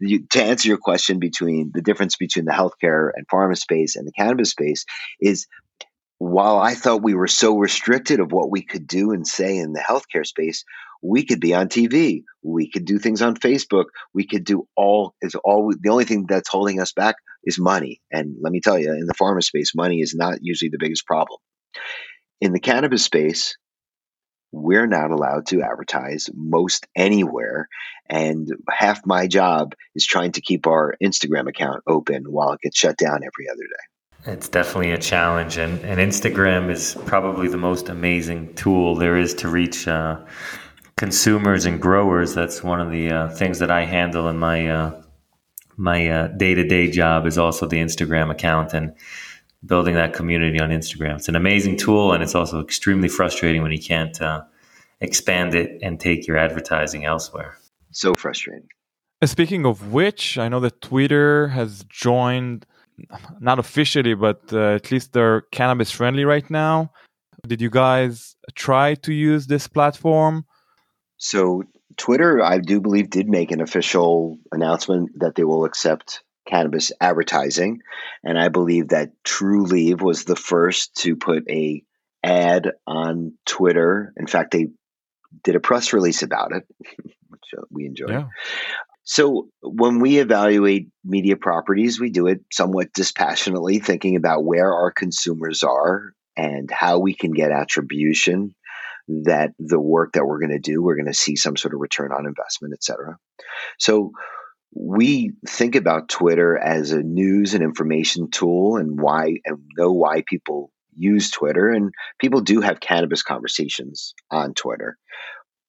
[0.00, 4.06] You, to answer your question between the difference between the healthcare and pharma space and
[4.06, 4.84] the cannabis space
[5.20, 5.46] is
[6.18, 9.72] while I thought we were so restricted of what we could do and say in
[9.72, 10.64] the healthcare space,
[11.02, 15.16] we could be on TV, we could do things on Facebook, we could do all
[15.20, 18.00] is all the only thing that's holding us back is money.
[18.10, 21.06] And let me tell you, in the pharma space, money is not usually the biggest
[21.06, 21.38] problem.
[22.40, 23.56] In the cannabis space,
[24.52, 27.68] we're not allowed to advertise most anywhere.
[28.08, 32.78] And half my job is trying to keep our Instagram account open while it gets
[32.78, 34.32] shut down every other day.
[34.32, 39.34] It's definitely a challenge, and, and Instagram is probably the most amazing tool there is
[39.34, 40.20] to reach uh,
[40.96, 42.32] consumers and growers.
[42.32, 45.01] That's one of the uh, things that I handle in my uh,
[45.76, 48.94] my day to day job is also the Instagram account and
[49.64, 51.16] building that community on Instagram.
[51.16, 54.42] It's an amazing tool, and it's also extremely frustrating when you can't uh,
[55.00, 57.58] expand it and take your advertising elsewhere.
[57.90, 58.68] So frustrating.
[59.24, 62.66] Speaking of which, I know that Twitter has joined,
[63.38, 66.90] not officially, but uh, at least they're cannabis friendly right now.
[67.46, 70.44] Did you guys try to use this platform?
[71.18, 71.62] So
[71.96, 77.80] Twitter, I do believe, did make an official announcement that they will accept cannabis advertising,
[78.24, 81.82] and I believe that Trulieve was the first to put a
[82.22, 84.12] ad on Twitter.
[84.16, 84.68] In fact, they
[85.44, 86.64] did a press release about it,
[87.28, 88.10] which uh, we enjoyed.
[88.10, 88.26] Yeah.
[89.04, 94.92] So when we evaluate media properties, we do it somewhat dispassionately, thinking about where our
[94.92, 98.54] consumers are and how we can get attribution
[99.08, 101.80] that the work that we're going to do, we're going to see some sort of
[101.80, 103.16] return on investment, et cetera.
[103.78, 104.12] So
[104.74, 110.22] we think about Twitter as a news and information tool and why and know why
[110.26, 111.70] people use Twitter.
[111.70, 114.96] And people do have cannabis conversations on Twitter.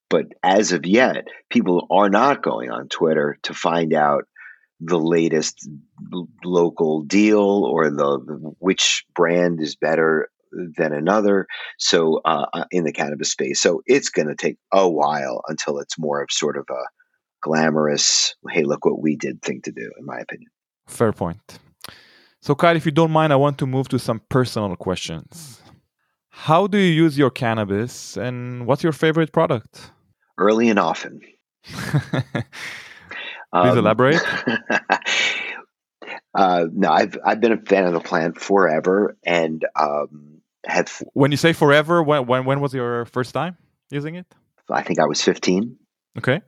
[0.10, 4.26] But as of yet, people are not going on Twitter to find out
[4.80, 5.68] the latest
[6.44, 8.20] local deal or the
[8.60, 10.30] which brand is better
[10.78, 11.48] than another.
[11.78, 15.80] So uh, uh, in the cannabis space, so it's going to take a while until
[15.80, 16.84] it's more of sort of a
[17.42, 20.50] glamorous, hey, look what we did thing to do, in my opinion.
[20.88, 21.60] Fair point.
[22.42, 25.62] So, Kyle, if you don't mind, I want to move to some personal questions.
[26.30, 29.92] How do you use your cannabis and what's your favorite product?
[30.38, 31.22] Early and often.
[33.54, 34.20] Please um, elaborate.
[36.34, 40.33] uh, no, I've I've been a fan of the plant forever, and um,
[40.66, 41.02] have.
[41.14, 43.58] When you say forever, when when when was your first time
[43.90, 44.28] using it?
[44.70, 45.78] I think I was fifteen.
[46.18, 46.42] Okay.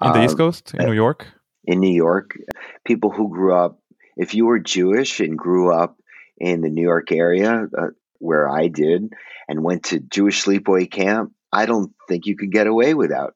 [0.00, 1.26] In the uh, East Coast, in New York.
[1.64, 2.36] In New York,
[2.84, 3.78] people who grew up,
[4.16, 5.96] if you were Jewish and grew up
[6.38, 7.88] in the New York area, uh,
[8.18, 9.12] where I did,
[9.48, 13.34] and went to Jewish sleepaway camp, I don't think you could get away without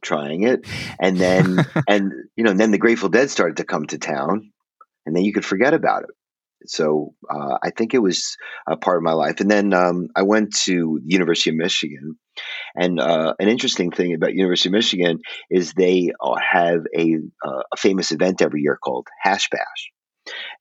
[0.00, 0.66] trying it.
[0.98, 4.52] And then, and you know, and then the Grateful Dead started to come to town,
[5.04, 6.10] and then you could forget about it.
[6.66, 8.36] So uh, I think it was
[8.66, 9.40] a part of my life.
[9.40, 12.16] And then um, I went to the University of Michigan,
[12.74, 17.62] and uh, an interesting thing about University of Michigan is they uh, have a, uh,
[17.72, 19.90] a famous event every year called Hash Bash,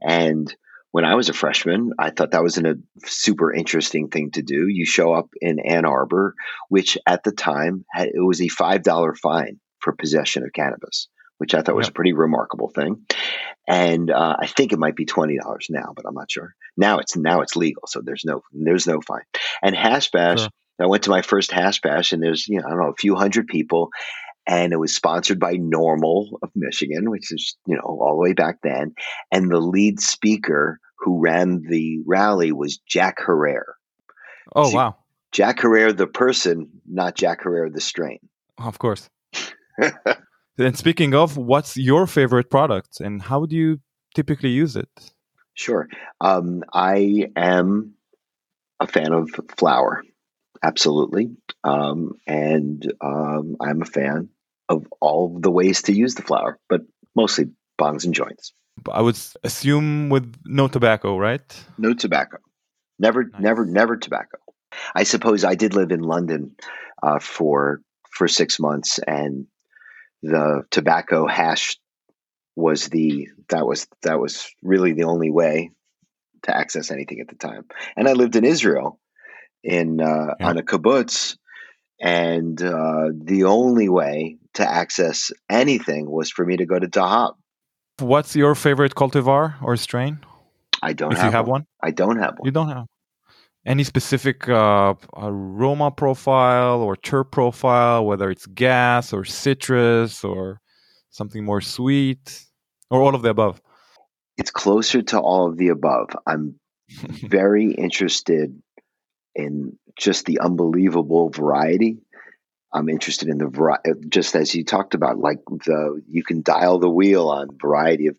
[0.02, 0.54] and
[0.92, 2.76] when I was a freshman, I thought that was a
[3.06, 4.68] super interesting thing to do.
[4.68, 6.34] You show up in Ann Arbor,
[6.68, 11.08] which at the time had, it was a five dollar fine for possession of cannabis,
[11.38, 13.06] which I thought was a pretty remarkable thing.
[13.70, 16.56] And uh, I think it might be twenty dollars now, but I'm not sure.
[16.76, 19.22] Now it's now it's legal, so there's no there's no fine.
[19.62, 20.50] And hash bash, sure.
[20.82, 22.96] I went to my first hash bash, and there's you know I don't know a
[22.96, 23.90] few hundred people,
[24.48, 28.34] and it was sponsored by NORML of Michigan, which is you know all the way
[28.34, 28.96] back then.
[29.32, 33.76] And the lead speaker who ran the rally was Jack Herer.
[34.56, 34.96] Oh wow,
[35.32, 38.18] Jack Herer the person, not Jack Herer the strain.
[38.58, 39.08] Of course.
[40.64, 43.80] then speaking of, what's your favorite product, and how do you
[44.16, 44.90] typically use it?
[45.54, 45.88] Sure,
[46.22, 47.94] um, I am
[48.80, 50.04] a fan of flower
[50.64, 51.32] absolutely.
[51.64, 54.30] Um, and um, I'm a fan
[54.68, 56.82] of all the ways to use the flower, but
[57.16, 57.46] mostly
[57.80, 58.54] bongs and joints.
[58.92, 61.66] I would assume with no tobacco, right?
[61.78, 62.38] No tobacco.
[62.98, 63.42] Never, nice.
[63.42, 64.38] never, never tobacco.
[64.96, 66.56] I suppose I did live in London
[67.02, 67.82] uh, for
[68.12, 69.48] for six months, and
[70.22, 71.78] the tobacco hash
[72.56, 75.72] was the that was that was really the only way
[76.44, 77.66] to access anything at the time.
[77.96, 79.00] And I lived in Israel,
[79.64, 80.48] in uh, yeah.
[80.48, 81.38] on a kibbutz,
[82.02, 87.36] and uh, the only way to access anything was for me to go to Dahab.
[88.00, 90.20] What's your favorite cultivar or strain?
[90.82, 91.12] I don't.
[91.12, 91.62] If have you have one.
[91.62, 91.66] one.
[91.82, 92.46] I don't have one.
[92.46, 92.86] You don't have
[93.66, 100.62] any specific uh, aroma profile or terp profile, whether it's gas or citrus or
[101.10, 102.46] something more sweet,
[102.90, 103.62] or all of the above.
[104.38, 106.10] It's closer to all of the above.
[106.26, 106.56] I'm
[106.90, 108.60] very interested
[109.36, 111.98] in just the unbelievable variety.
[112.74, 116.80] I'm interested in the variety, just as you talked about, like the you can dial
[116.80, 118.16] the wheel on variety of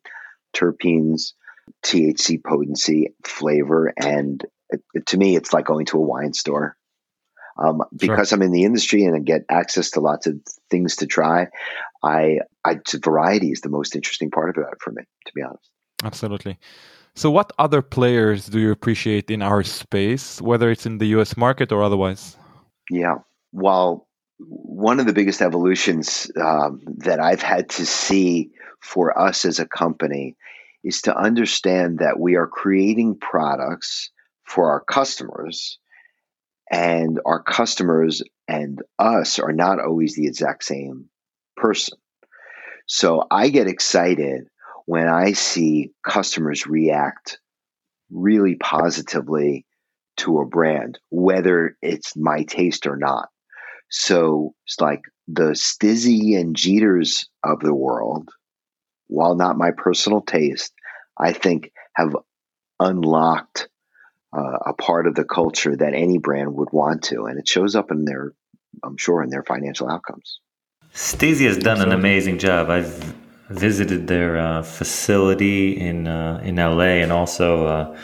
[0.55, 1.33] terpenes,
[1.85, 6.77] THC potency, flavor, and it, it, to me, it's like going to a wine store.
[7.59, 8.37] Um, because sure.
[8.37, 10.37] I'm in the industry and I get access to lots of
[10.71, 11.49] things to try,
[12.03, 15.69] I, I variety is the most interesting part of it for me, to be honest.
[16.03, 16.59] Absolutely.
[17.15, 21.37] So, what other players do you appreciate in our space, whether it's in the US
[21.37, 22.37] market or otherwise?
[22.89, 23.17] Yeah.
[23.53, 24.07] Well,
[24.39, 28.51] one of the biggest evolutions um, that I've had to see
[28.81, 30.37] for us as a company
[30.83, 34.11] is to understand that we are creating products
[34.51, 35.79] for our customers,
[36.71, 41.09] and our customers and us are not always the exact same
[41.57, 41.97] person.
[42.87, 44.49] So I get excited
[44.87, 47.39] when I see customers react
[48.11, 49.67] really positively
[50.17, 53.29] to a brand, whether it's my taste or not.
[53.89, 58.29] So it's like the Stiiizy and Jeeters of the world,
[59.07, 60.73] while not my personal taste,
[61.17, 62.17] I think have
[62.81, 63.69] unlocked
[64.33, 67.75] uh, a part of the culture that any brand would want to, and it shows
[67.75, 68.33] up in their,
[68.83, 70.41] I'm sure, in their financial outcomes.
[70.95, 72.69] Stiiizy has done an amazing job.
[72.69, 73.15] I've
[73.49, 77.99] visited their uh, facility in uh, in LA and also uh,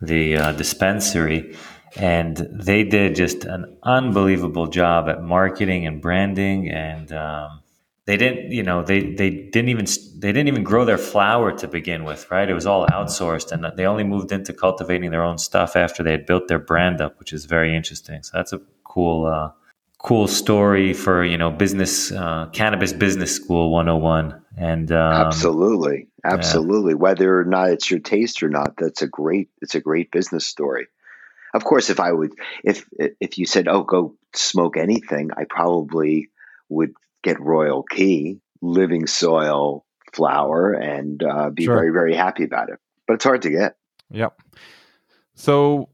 [0.00, 1.56] the uh, dispensary,
[1.96, 6.70] and they did just an unbelievable job at marketing and branding.
[6.70, 7.62] And um,
[8.08, 9.84] they didn't, you know, they they didn't even
[10.16, 12.48] they didn't even grow their flower to begin with, right?
[12.48, 16.12] It was all outsourced, and they only moved into cultivating their own stuff after they
[16.12, 18.22] had built their brand up, which is very interesting.
[18.22, 19.50] So that's a cool uh,
[19.98, 26.92] cool story for you know business uh, cannabis business school 101 and um, absolutely absolutely
[26.92, 26.98] yeah.
[26.98, 30.46] whether or not it's your taste or not that's a great it's a great business
[30.46, 30.86] story
[31.52, 32.32] of course if i would
[32.64, 32.88] if
[33.20, 36.30] if you said oh go smoke anything i probably
[36.68, 41.76] would get royal key living soil flower and uh, be Sure.
[41.76, 42.78] very, very happy about it.
[43.06, 43.76] But it's hard to get.
[44.10, 44.40] Yep.
[45.34, 45.88] So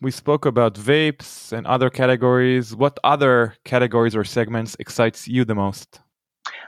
[0.00, 2.74] we spoke about vapes and other categories.
[2.74, 6.00] What other categories or segments excites you the most?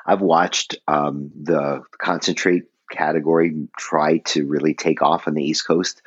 [0.07, 6.03] I've watched um, the concentrate category try to really take off on the East Coast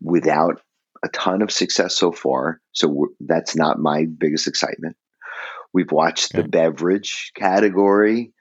[0.00, 0.60] without
[1.04, 2.60] a ton of success so far.
[2.72, 4.96] So that's not my biggest excitement.
[5.78, 8.32] We've watched the beverage category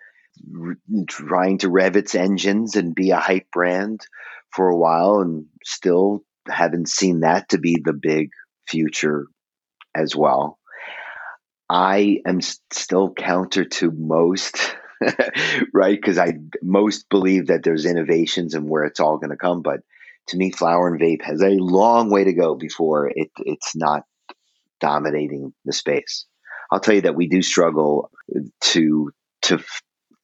[1.08, 4.02] trying to rev its engines and be a hype brand
[4.50, 8.32] for a while, and still haven't seen that to be the big
[8.68, 9.28] future
[9.94, 10.58] as well.
[11.70, 14.76] I am still counter to most,
[15.76, 16.02] right?
[16.02, 19.62] Because I most believe that there's innovations and where it's all going to come.
[19.62, 19.82] But
[20.30, 24.06] to me, flower and vape has a long way to go before it it's not
[24.80, 26.26] dominating the space.
[26.72, 28.12] I'll tell you that we do struggle
[28.62, 29.12] to
[29.44, 29.60] to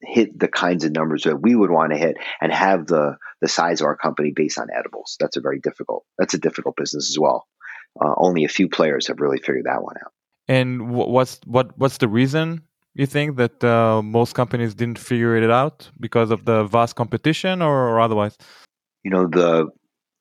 [0.02, 3.48] hit the kinds of numbers that we would want to hit and have the the
[3.48, 5.18] size of our company based on edibles.
[5.20, 6.06] That's a very difficult.
[6.18, 7.48] That's a difficult business as well.
[8.02, 10.12] Uh, only a few players have really figured that one out.
[10.48, 12.64] And what's what what's the reason
[12.96, 17.62] you think that uh, most companies didn't figure it out because of the vast competition
[17.62, 18.38] or, or otherwise?
[19.04, 19.68] you know the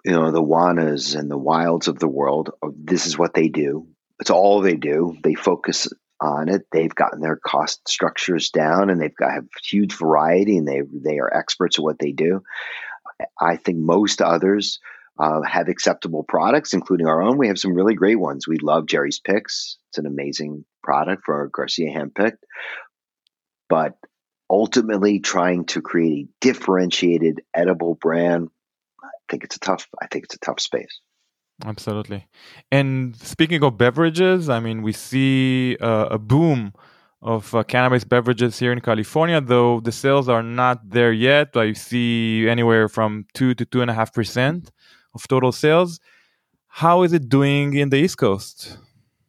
[0.05, 3.49] you know the wanas and the Wylds of the world uh, this is what they
[3.49, 3.87] do
[4.21, 5.89] it's all they do they focus
[6.23, 6.67] on it.
[6.73, 11.19] They've gotten their cost structures down and they've got have huge variety and they they
[11.19, 12.43] are experts at what they do.
[13.41, 14.79] I think most others
[15.19, 17.39] uh, have acceptable products including our own.
[17.39, 18.49] We have some really great ones.
[18.49, 19.77] We love jerry's picks.
[19.91, 22.39] It's an amazing product for garcia handpicked
[23.69, 23.97] but
[24.51, 28.51] ultimately trying to create a differentiated edible brand
[29.03, 29.89] I think it's a tough.
[30.01, 31.01] I think it's a tough space.
[31.65, 32.27] Absolutely.
[32.71, 36.73] And speaking of beverages, I mean, we see uh, a boom
[37.23, 41.57] of uh, cannabis beverages here in California, though the sales are not there yet.
[41.57, 44.73] I see anywhere from two to two and a half percent
[45.15, 46.01] of total sales.
[46.67, 48.79] How is it doing in the East Coast?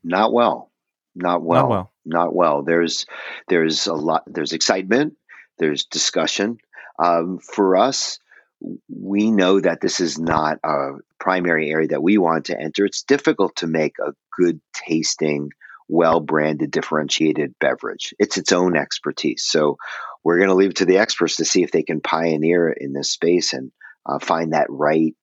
[0.03, 0.71] Not well.
[1.15, 1.61] Not well.
[1.61, 1.91] Not well.
[2.05, 2.63] Not well.
[2.63, 3.05] There's
[3.47, 4.23] there's a lot.
[4.25, 5.15] There's excitement.
[5.59, 6.57] There's discussion.
[6.97, 8.19] Um, for us,
[8.89, 12.85] we know that this is not a primary area that we want to enter.
[12.85, 15.49] It's difficult to make a good tasting,
[15.87, 18.13] well branded, differentiated beverage.
[18.19, 19.45] It's its own expertise.
[19.45, 19.77] So
[20.23, 22.93] we're going to leave it to the experts to see if they can pioneer in
[22.93, 23.71] this space and
[24.05, 25.15] uh, find that right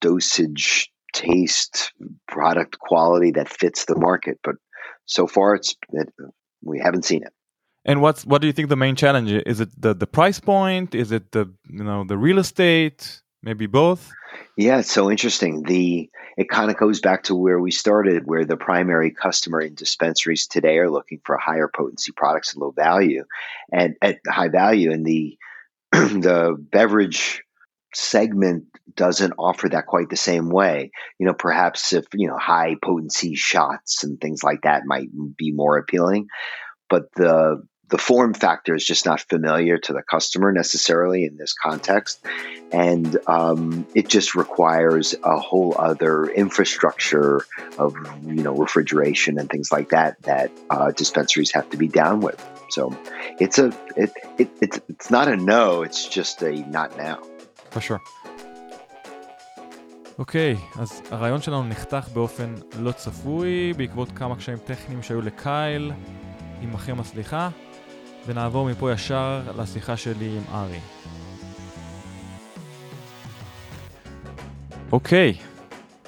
[0.00, 1.92] dosage, taste,
[2.28, 4.38] product quality that fits the market.
[4.42, 4.56] But
[5.06, 6.12] so far, it's it,
[6.62, 7.32] we haven't seen it.
[7.84, 9.42] And what's what do you think the main challenge is?
[9.44, 10.94] Is it the, the price point?
[10.94, 13.20] Is it the you know the real estate?
[13.42, 14.10] Maybe both.
[14.56, 15.64] Yeah, it's so interesting.
[15.64, 19.74] The it kind of goes back to where we started, where the primary customer in
[19.74, 23.24] dispensaries today are looking for higher potency products at low value,
[23.70, 25.36] and at high value, and the
[25.92, 27.42] the beverage
[27.92, 28.64] segment
[28.96, 30.90] doesn't offer that quite the same way.
[31.18, 35.52] You know, perhaps if you know high potency shots and things like that might be
[35.52, 36.28] more appealing,
[36.88, 41.53] but the the form factor is just not familiar to the customer necessarily in this
[41.53, 42.23] context.
[42.71, 47.45] And um, it just requires a whole other infrastructure
[47.79, 52.19] of, you know, refrigeration and things like that that uh, dispensaries have to be down
[52.21, 52.39] with.
[52.69, 52.95] So
[53.39, 55.81] it's a it, it it's it's not a no.
[55.81, 57.17] It's just a not now.
[57.71, 58.01] For sure.
[60.19, 65.91] אוקיי, okay, אז הרעיון שלנו נחתך באופן לא צפוי בעקבות כמה קשיים טכניים שהיו לקייל,
[66.61, 67.49] עמכם הסליחה,
[68.26, 70.78] ונעבור מפה ישר לשיחה שלי עם ארי.
[74.92, 75.34] אוקיי,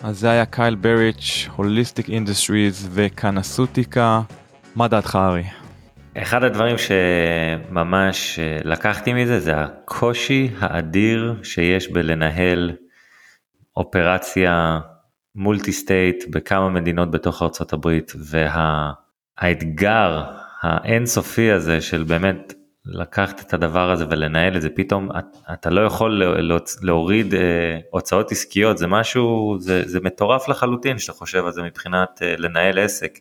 [0.03, 4.21] אז זה היה קייל בריץ', הוליסטיק אינדסטריז וקנסוטיקה.
[4.77, 5.45] מה דעתך ארי?
[6.17, 12.73] אחד הדברים שממש אה, לקחתי מזה זה הקושי האדיר שיש בלנהל
[13.77, 14.81] אופרציה
[15.35, 17.43] מולטי סטייט בכמה מדינות בתוך
[17.73, 18.13] הברית
[19.41, 20.25] והאתגר
[20.63, 22.53] האינסופי הזה של באמת
[22.87, 25.09] לקחת את הדבר הזה ולנהל את זה פתאום
[25.53, 26.23] אתה לא יכול
[26.83, 32.23] להוריד אה, הוצאות עסקיות זה משהו זה, זה מטורף לחלוטין שאתה חושב על זה מבחינת
[32.23, 33.19] אה, לנהל עסק.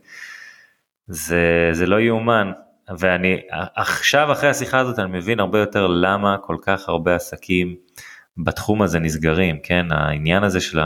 [1.08, 2.52] זה, זה לא יאומן
[2.98, 3.42] ואני
[3.76, 7.76] עכשיו אחרי השיחה הזאת אני מבין הרבה יותר למה כל כך הרבה עסקים
[8.38, 10.80] בתחום הזה נסגרים כן העניין הזה של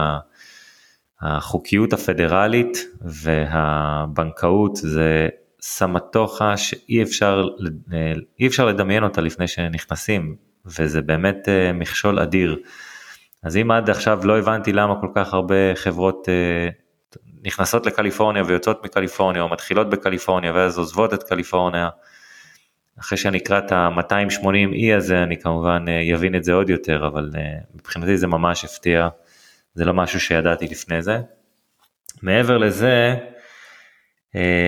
[1.20, 5.28] החוקיות הפדרלית והבנקאות זה
[5.62, 7.48] סמטוחה שאי אפשר
[8.40, 10.36] אי אפשר לדמיין אותה לפני שנכנסים
[10.66, 12.58] וזה באמת מכשול אדיר.
[13.42, 16.28] אז אם עד עכשיו לא הבנתי למה כל כך הרבה חברות
[17.44, 21.88] נכנסות לקליפורניה ויוצאות מקליפורניה או מתחילות בקליפורניה ואז עוזבות את קליפורניה,
[23.00, 25.84] אחרי שאני אקרא את ה-280E הזה אני כמובן
[26.14, 27.30] אבין את זה עוד יותר, אבל
[27.74, 29.08] מבחינתי זה ממש הפתיע,
[29.74, 31.20] זה לא משהו שידעתי לפני זה.
[32.22, 33.16] מעבר לזה,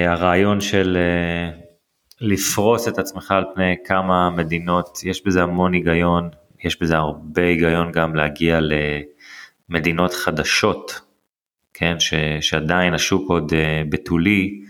[0.06, 0.96] הרעיון של
[2.20, 6.28] לפרוס את עצמך על פני כמה מדינות, יש בזה המון היגיון,
[6.64, 8.58] יש בזה הרבה היגיון גם להגיע
[9.70, 11.00] למדינות חדשות,
[11.74, 13.54] כן, ש, שעדיין השוק עוד uh,
[13.90, 14.60] בתולי,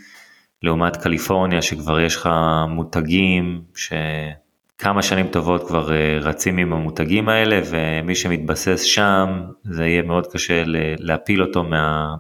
[0.63, 2.29] לעומת קליפורניה שכבר יש לך
[2.69, 5.91] מותגים, שכמה שנים טובות כבר
[6.21, 10.63] רצים עם המותגים האלה, ומי שמתבסס שם, זה יהיה מאוד קשה
[10.99, 12.15] להפיל אותו מה,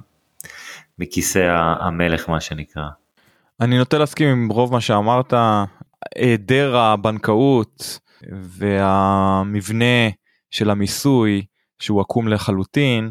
[1.02, 2.88] מכיסא המלך מה שנקרא.
[3.60, 5.34] אני נוטה להסכים עם רוב מה שאמרת,
[6.16, 8.00] היעדר הבנקאות
[8.32, 10.08] והמבנה
[10.50, 11.44] של המיסוי
[11.78, 13.10] שהוא עקום לחלוטין,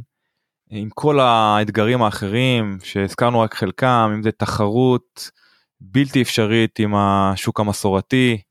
[0.69, 5.31] עם כל האתגרים האחרים שהזכרנו רק חלקם, אם זה תחרות
[5.81, 8.41] בלתי אפשרית עם השוק המסורתי,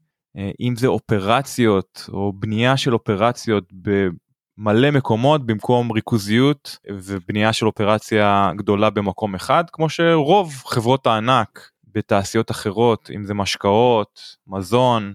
[0.61, 3.65] אם זה אופרציות או בנייה של אופרציות
[4.59, 12.51] במלא מקומות במקום ריכוזיות ובנייה של אופרציה גדולה במקום אחד, כמו שרוב חברות הענק בתעשיות
[12.51, 15.15] אחרות, אם זה משקאות, מזון,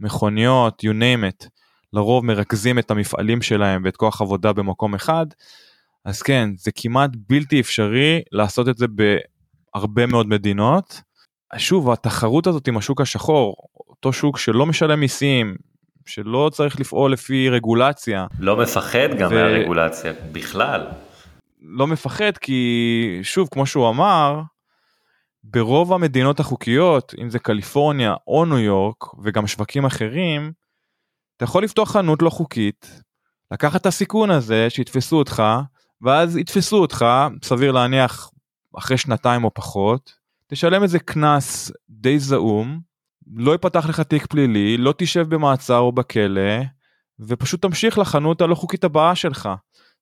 [0.00, 1.48] מכוניות, you name it,
[1.92, 5.26] לרוב מרכזים את המפעלים שלהם ואת כוח עבודה במקום אחד,
[6.04, 8.86] אז כן, זה כמעט בלתי אפשרי לעשות את זה
[9.74, 11.02] בהרבה מאוד מדינות.
[11.56, 13.56] שוב, התחרות הזאת עם השוק השחור,
[13.88, 15.56] אותו שוק שלא משלם מיסים,
[16.06, 18.26] שלא צריך לפעול לפי רגולציה.
[18.38, 19.34] לא מפחד גם ו...
[19.34, 20.86] מהרגולציה בכלל.
[21.62, 24.40] לא מפחד כי שוב כמו שהוא אמר
[25.44, 30.52] ברוב המדינות החוקיות, אם זה קליפורניה או ניו יורק וגם שווקים אחרים,
[31.36, 33.02] אתה יכול לפתוח חנות לא חוקית,
[33.50, 35.42] לקחת את הסיכון הזה שיתפסו אותך,
[36.02, 37.04] ואז יתפסו אותך,
[37.44, 38.30] סביר להניח
[38.78, 40.14] אחרי שנתיים או פחות,
[40.46, 42.80] תשלם איזה קנס די זעום,
[43.36, 46.60] לא ייפתח לך תיק פלילי, לא תשב במעצר או בכלא,
[47.20, 49.48] ופשוט תמשיך לחנות הלא חוקית הבאה שלך.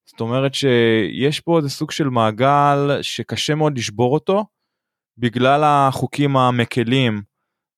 [0.05, 4.45] זאת אומרת שיש פה איזה סוג של מעגל שקשה מאוד לשבור אותו,
[5.19, 7.23] בגלל החוקים המקלים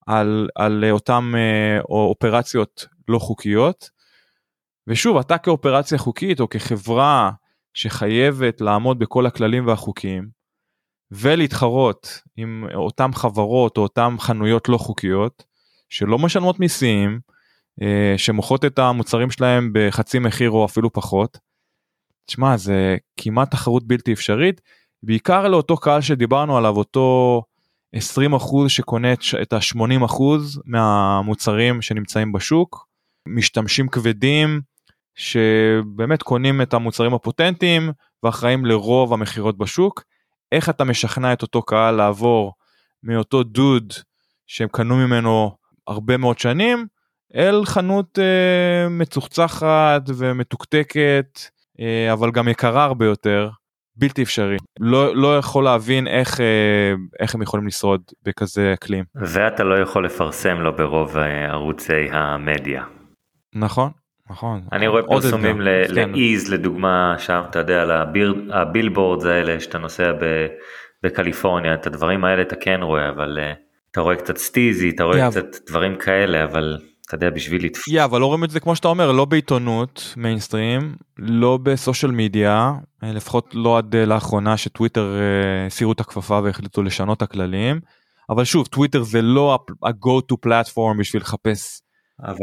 [0.07, 3.91] על, על אותם אה, אופרציות לא חוקיות.
[4.87, 7.31] ושוב, אתה כאופרציה חוקית או כחברה
[7.75, 10.29] שחייבת לעמוד בכל הכללים והחוקים
[11.11, 15.45] ולהתחרות עם אותם חברות או אותם חנויות לא חוקיות
[15.89, 17.21] שלא משלמות מיסים,
[17.83, 21.39] אה, שמוכרות את המוצרים שלהם בחצי מחיר או אפילו פחות.
[22.27, 24.61] תשמע, זה כמעט תחרות בלתי אפשרית.
[25.03, 27.43] בעיקר לאותו קהל שדיברנו עליו, אותו
[27.97, 30.23] 20% שקונה את ה-80%
[30.65, 32.87] מהמוצרים שנמצאים בשוק,
[33.29, 34.61] משתמשים כבדים
[35.15, 37.91] שבאמת קונים את המוצרים הפוטנטיים
[38.23, 40.05] ואחראים לרוב המכירות בשוק.
[40.55, 42.53] איך אתה משכנע את אותו קהל לעבור
[43.03, 43.93] מאותו דוד
[44.47, 46.87] שהם קנו ממנו הרבה מאוד שנים
[47.35, 51.41] אל חנות אה, מצוחצחת ומתוקתקת
[51.81, 53.51] אה, אבל גם יקרה הרבה יותר
[53.97, 59.05] בלתי אפשרי לא לא יכול להבין איך אה, איך הם יכולים לשרוד בכזה אקלים.
[59.15, 62.85] ואתה לא יכול לפרסם לו ברוב אה, ערוצי המדיה.
[63.55, 63.91] נכון
[64.31, 64.63] נכון.
[64.73, 65.63] אני רואה פרסומים כן.
[65.95, 67.91] לאיז לדוגמה שם אתה יודע על
[68.53, 70.13] הבילבורדס האלה שאתה נוסע
[71.03, 73.53] בקליפורניה את הדברים האלה אתה כן רואה אבל אה,
[73.91, 77.95] אתה רואה קצת סטיזי אתה רואה קצת דברים כאלה אבל אתה יודע, בשביל לתפוס.
[77.95, 82.73] Yeah, אבל לא רואים את זה כמו שאתה אומר, לא בעיתונות מיינסטרים, לא בסושיאל מדיה,
[83.05, 85.17] אה, לפחות לא עד אה, לאחרונה שטוויטר
[85.67, 87.81] הסירו את הכפפה והחליטו לשנות את הכללים.
[88.31, 91.81] אבל שוב, טוויטר זה לא ה-go to platform בשביל לחפש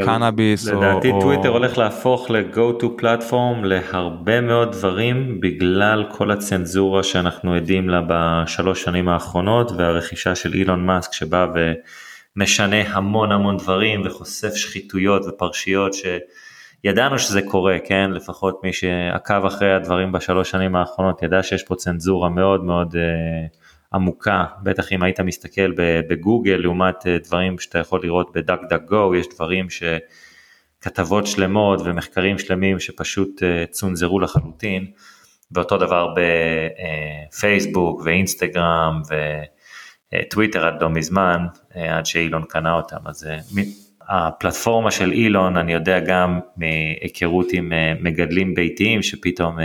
[0.05, 0.77] קנאביס או...
[0.77, 1.21] לדעתי או...
[1.21, 8.01] טוויטר הולך להפוך ל-go to platform להרבה מאוד דברים בגלל כל הצנזורה שאנחנו עדים לה
[8.07, 11.71] בשלוש שנים האחרונות והרכישה של אילון מאסק שבא ו...
[12.35, 18.11] משנה המון המון דברים וחושף שחיתויות ופרשיות שידענו שזה קורה, כן?
[18.11, 23.01] לפחות מי שעקב אחרי הדברים בשלוש שנים האחרונות ידע שיש פה צנזורה מאוד מאוד אה,
[23.93, 25.71] עמוקה, בטח אם היית מסתכל
[26.09, 32.39] בגוגל לעומת אה, דברים שאתה יכול לראות בדאק דאק גו, יש דברים שכתבות שלמות ומחקרים
[32.39, 34.85] שלמים שפשוט אה, צונזרו לחלוטין,
[35.51, 36.13] ואותו דבר
[37.29, 39.15] בפייסבוק אה, ואינסטגרם ו...
[40.29, 43.27] טוויטר עד לא מזמן, עד שאילון קנה אותם, אז
[44.09, 49.55] הפלטפורמה של אילון, אני יודע גם מהיכרות עם מגדלים ביתיים שפתאום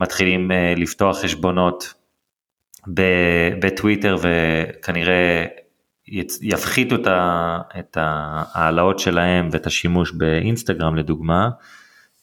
[0.00, 1.94] מתחילים לפתוח חשבונות
[3.60, 5.44] בטוויטר וכנראה
[6.40, 6.96] יפחיתו
[7.78, 11.48] את ההעלאות שלהם ואת השימוש באינסטגרם לדוגמה,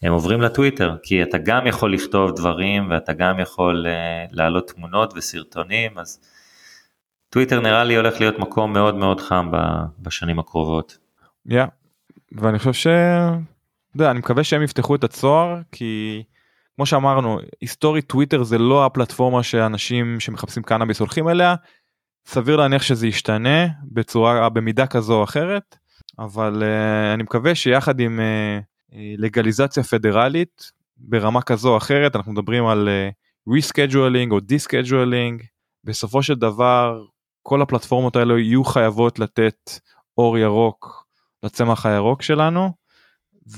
[0.01, 3.85] הם עוברים לטוויטר, כי אתה גם יכול לכתוב דברים ואתה גם יכול
[4.31, 6.19] להעלות תמונות וסרטונים, אז
[7.29, 9.51] טוויטר נראה לי הולך להיות מקום מאוד מאוד חם
[9.99, 10.97] בשנים הקרובות.
[11.49, 11.53] Yeah.
[12.31, 12.87] ואני חושב ש...
[13.95, 16.23] יודע, אני מקווה שהם יפתחו את הצוהר כי
[16.75, 21.55] כמו שאמרנו היסטורית טוויטר זה לא הפלטפורמה שאנשים שמחפשים קנאביס הולכים אליה.
[22.25, 25.75] סביר להניח שזה ישתנה בצורה במידה כזו או אחרת
[26.19, 32.65] אבל uh, אני מקווה שיחד עם uh, לגליזציה פדרלית ברמה כזו או אחרת אנחנו מדברים
[32.65, 32.89] על
[33.49, 35.43] rescheduling או דיסקייג'ואלינג
[35.83, 37.05] בסופו של דבר
[37.43, 39.71] כל הפלטפורמות האלו יהיו חייבות לתת
[40.17, 41.05] אור ירוק
[41.43, 42.71] לצמח הירוק שלנו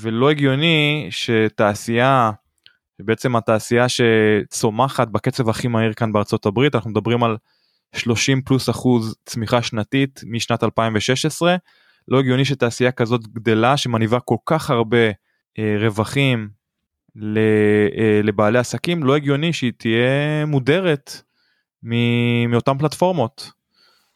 [0.00, 2.30] ולא הגיוני שתעשייה
[3.00, 7.36] בעצם התעשייה שצומחת בקצב הכי מהיר כאן בארצות הברית אנחנו מדברים על
[7.96, 11.56] 30 פלוס אחוז צמיחה שנתית משנת 2016
[12.08, 15.06] לא הגיוני שתעשייה כזאת גדלה שמניבה כל כך הרבה
[15.58, 16.48] אה, רווחים
[17.16, 17.38] ל,
[17.98, 21.10] אה, לבעלי עסקים לא הגיוני שהיא תהיה מודרת
[22.48, 23.50] מאותן פלטפורמות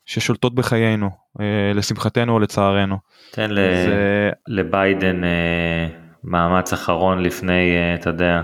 [0.07, 1.11] ששולטות בחיינו
[1.41, 2.97] אה, לשמחתנו או לצערנו.
[3.31, 4.31] תן זה...
[4.49, 5.89] לביידן אה,
[6.25, 8.43] מאמץ אחרון לפני אה, אתה יודע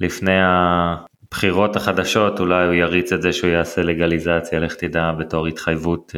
[0.00, 6.14] לפני הבחירות החדשות אולי הוא יריץ את זה שהוא יעשה לגליזציה לך תדע בתור התחייבות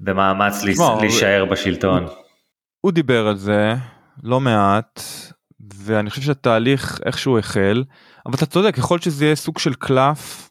[0.00, 0.64] במאמץ
[1.00, 2.02] להישאר בשלטון.
[2.02, 2.12] הוא,
[2.80, 3.74] הוא דיבר על זה
[4.22, 5.00] לא מעט
[5.74, 7.84] ואני חושב שהתהליך איכשהו החל
[8.26, 10.50] אבל אתה צודק יכול שזה יהיה סוג של קלף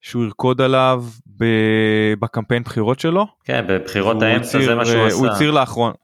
[0.00, 1.04] שהוא ירקוד עליו
[2.20, 3.26] בקמפיין בחירות שלו.
[3.44, 5.16] כן, בבחירות האמצע הציר, זה מה שהוא עשה.
[5.16, 5.94] הוא הצהיר לאחרונה.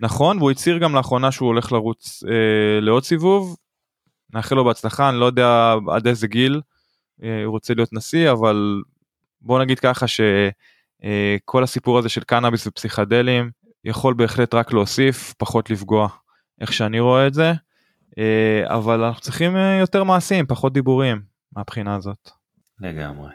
[0.00, 3.56] נכון, והוא הצהיר גם לאחרונה שהוא הולך לרוץ אה, לעוד סיבוב.
[4.34, 6.60] נאחל לו בהצלחה, אני לא יודע עד איזה גיל
[7.22, 8.82] אה, הוא רוצה להיות נשיא, אבל
[9.40, 13.50] בוא נגיד ככה שכל אה, הסיפור הזה של קנאביס ופסיכדלים
[13.84, 16.08] יכול בהחלט רק להוסיף, פחות לפגוע,
[16.60, 17.52] איך שאני רואה את זה.
[18.18, 21.20] אה, אבל אנחנו צריכים יותר מעשים, פחות דיבורים
[21.52, 22.30] מהבחינה הזאת.
[22.80, 23.30] לגמרי.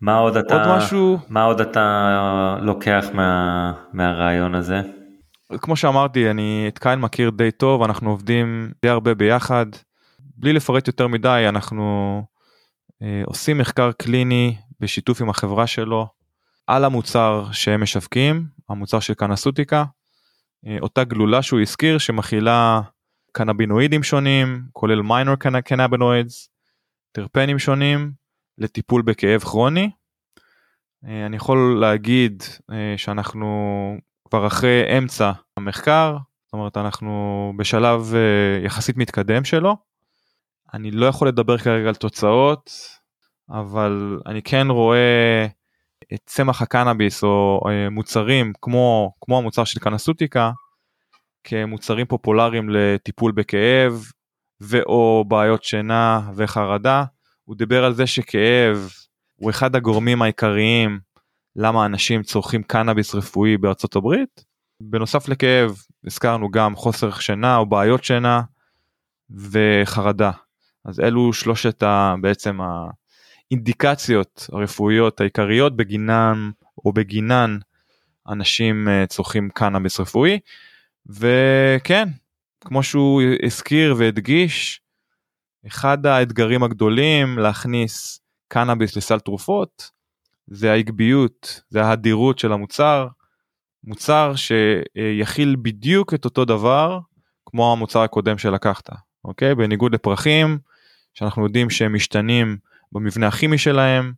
[0.00, 4.80] מה עוד אתה, עוד משהו, מה עוד אתה לוקח מה, מהרעיון הזה?
[5.60, 9.66] כמו שאמרתי, אני את קייל מכיר די טוב, אנחנו עובדים די הרבה ביחד.
[10.36, 12.22] בלי לפרט יותר מדי, אנחנו
[13.02, 16.06] אה, עושים מחקר קליני בשיתוף עם החברה שלו
[16.66, 19.84] על המוצר שהם משווקים, המוצר של קנסוטיקה,
[20.66, 22.80] אה, אותה גלולה שהוא הזכיר שמכילה
[23.32, 25.34] קנבינואידים שונים, כולל מיינור
[25.64, 26.48] קנבינואידס,
[27.12, 28.12] טרפנים שונים,
[28.58, 29.90] לטיפול בכאב כרוני.
[31.06, 33.46] אה, אני יכול להגיד אה, שאנחנו
[34.28, 39.76] כבר אחרי אמצע המחקר, זאת אומרת אנחנו בשלב אה, יחסית מתקדם שלו.
[40.74, 42.70] אני לא יכול לדבר כרגע על תוצאות,
[43.50, 45.46] אבל אני כן רואה
[46.14, 47.60] את צמח הקנאביס או
[47.90, 50.50] מוצרים כמו, כמו המוצר של קנסוטיקה
[51.44, 54.04] כמוצרים פופולריים לטיפול בכאב
[54.60, 57.04] ואו בעיות שינה וחרדה.
[57.44, 58.88] הוא דיבר על זה שכאב
[59.36, 61.00] הוא אחד הגורמים העיקריים
[61.56, 64.44] למה אנשים צורכים קנאביס רפואי בארצות הברית.
[64.80, 68.42] בנוסף לכאב הזכרנו גם חוסר שינה או בעיות שינה
[69.30, 70.30] וחרדה.
[70.86, 72.58] אז אלו שלושת ה, בעצם
[73.50, 76.50] האינדיקציות הרפואיות העיקריות בגינן
[76.84, 77.58] או בגינן
[78.28, 80.38] אנשים אה, צורכים קנאביס רפואי.
[81.06, 82.08] וכן,
[82.60, 84.80] כמו שהוא הזכיר והדגיש,
[85.66, 89.90] אחד האתגרים הגדולים להכניס קנאביס לסל תרופות
[90.46, 93.08] זה העקביות, זה ההדירות של המוצר,
[93.84, 96.98] מוצר שיכיל בדיוק את אותו דבר
[97.46, 98.90] כמו המוצר הקודם שלקחת,
[99.24, 99.54] אוקיי?
[99.54, 100.58] בניגוד לפרחים
[101.18, 102.56] שאנחנו יודעים שהם משתנים
[102.92, 104.12] במבנה הכימי שלהם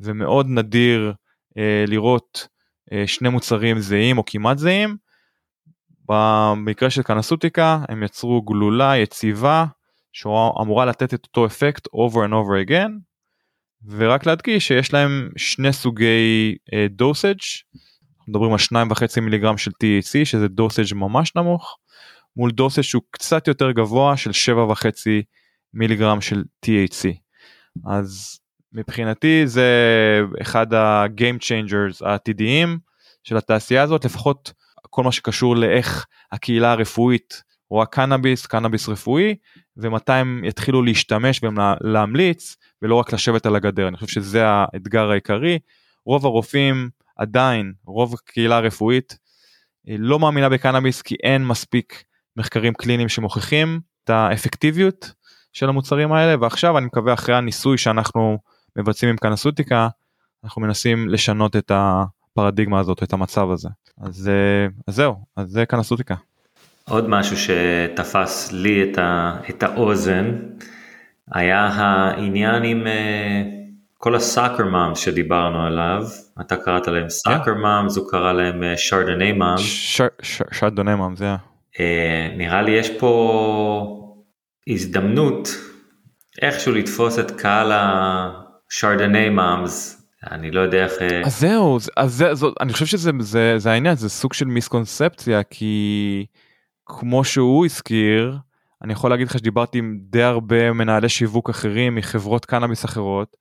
[0.00, 1.12] ומאוד נדיר
[1.58, 2.48] אה, לראות
[2.92, 4.96] אה, שני מוצרים זהים או כמעט זהים.
[6.08, 9.64] במקרה של קנסוטיקה הם יצרו גלולה יציבה
[10.12, 12.90] שאמורה לתת את אותו אפקט over and over again
[13.88, 16.54] ורק להדגיש שיש להם שני סוגי
[16.90, 17.78] דוסאג' uh,
[18.28, 21.78] מדברים על שניים וחצי מיליגרם של THC שזה דוסאג' ממש נמוך
[22.36, 25.22] מול דוסאג' שהוא קצת יותר גבוה של שבע וחצי
[25.74, 27.08] מיליגרם של THC
[27.86, 28.38] אז
[28.72, 29.70] מבחינתי זה
[30.42, 32.78] אחד ה-game changers העתידיים
[33.24, 34.52] של התעשייה הזאת לפחות
[34.90, 39.34] כל מה שקשור לאיך הקהילה הרפואית רואה קנאביס קנאביס רפואי
[39.76, 43.88] ומתי הם יתחילו להשתמש ולהמליץ ולא רק לשבת על הגדר.
[43.88, 45.58] אני חושב שזה האתגר העיקרי.
[46.06, 49.18] רוב הרופאים עדיין רוב הקהילה הרפואית
[49.88, 52.04] אה, לא מאמינה בקנאביס כי אין מספיק
[52.36, 55.12] מחקרים קליניים שמוכיחים את האפקטיביות
[55.54, 58.38] של המוצרים האלה ועכשיו אני מקווה אחרי הניסוי שאנחנו
[58.76, 59.88] מבצעים עם קנסוטיקה
[60.44, 63.68] אנחנו מנסים לשנות את הפרדיגמה הזאת את המצב הזה
[64.00, 66.14] אז, אה, אז זהו אז זה קנסוטיקה.
[66.88, 70.36] עוד משהו שתפס לי את, ה, את האוזן
[71.32, 73.64] היה העניין עם uh,
[73.98, 76.02] כל הסאקר מאמס שדיברנו עליו,
[76.40, 79.60] אתה קראת להם סאקר מאמס, הוא קרא להם שרדוני מאמס.
[80.52, 81.34] שרדוני מאמס, זה
[82.36, 84.03] נראה לי יש פה
[84.68, 85.48] הזדמנות
[86.42, 90.00] איכשהו לתפוס את קהל השרדוני מאמס.
[90.30, 90.92] אני לא יודע איך...
[91.02, 94.44] אה, אז זהו, אז זה, זאת, אני חושב שזה זה, זה העניין, זה סוג של
[94.44, 96.26] מיסקונספציה, כי
[96.86, 98.38] כמו שהוא הזכיר,
[98.82, 103.36] אני יכול להגיד לך שדיברתי עם די הרבה מנהלי שיווק אחרים מחברות קנאביס אחרות,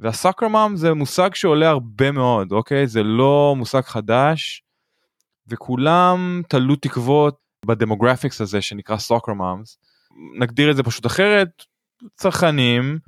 [0.00, 2.86] והסאקרמאם זה מושג שעולה הרבה מאוד, אוקיי?
[2.86, 4.62] זה לא מושג חדש,
[5.46, 7.36] וכולם תלו תקוות
[7.66, 9.78] בדמוגרפיקס הזה שנקרא סאקרמאמס.
[10.38, 11.48] נגדיר את זה פשוט אחרת,
[12.16, 12.98] צרכנים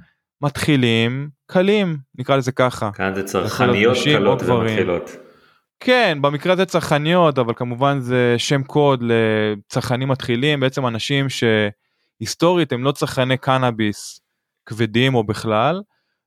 [0.42, 2.90] מתחילים קלים נקרא לזה ככה.
[2.92, 5.10] כאן זה צרכניות קלות ומתחילות.
[5.80, 12.84] כן במקרה הזה צרכניות אבל כמובן זה שם קוד לצרכנים מתחילים בעצם אנשים שהיסטורית הם
[12.84, 14.20] לא צרכני קנאביס
[14.66, 15.82] כבדים או בכלל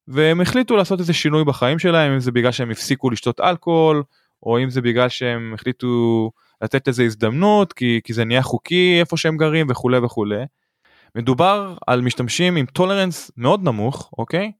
[0.08, 4.04] והם החליטו לעשות איזה שינוי בחיים שלהם אם זה בגלל שהם הפסיקו לשתות אלכוהול
[4.44, 6.32] או אם זה בגלל שהם החליטו
[6.62, 10.44] לתת לזה הזדמנות כי, כי זה נהיה חוקי איפה שהם גרים וכולי וכולי.
[11.16, 14.52] מדובר על משתמשים עם טולרנס מאוד נמוך אוקיי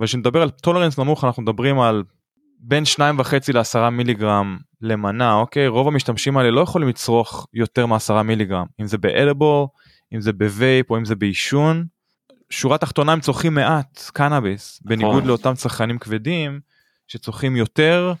[0.00, 2.02] וכשנדבר על טולרנס נמוך אנחנו מדברים על
[2.60, 3.02] בין 2.5
[3.54, 8.98] ל-10 מיליגרם למנה אוקיי רוב המשתמשים האלה לא יכולים לצרוך יותר מ-10 מיליגרם אם זה
[8.98, 9.68] באלבו
[10.14, 11.86] אם זה בווייפ או אם זה בעישון.
[12.50, 15.26] שורה תחתונה הם צורכים מעט קנאביס בניגוד נכון.
[15.26, 16.60] לאותם צרכנים כבדים
[17.08, 18.12] שצורכים יותר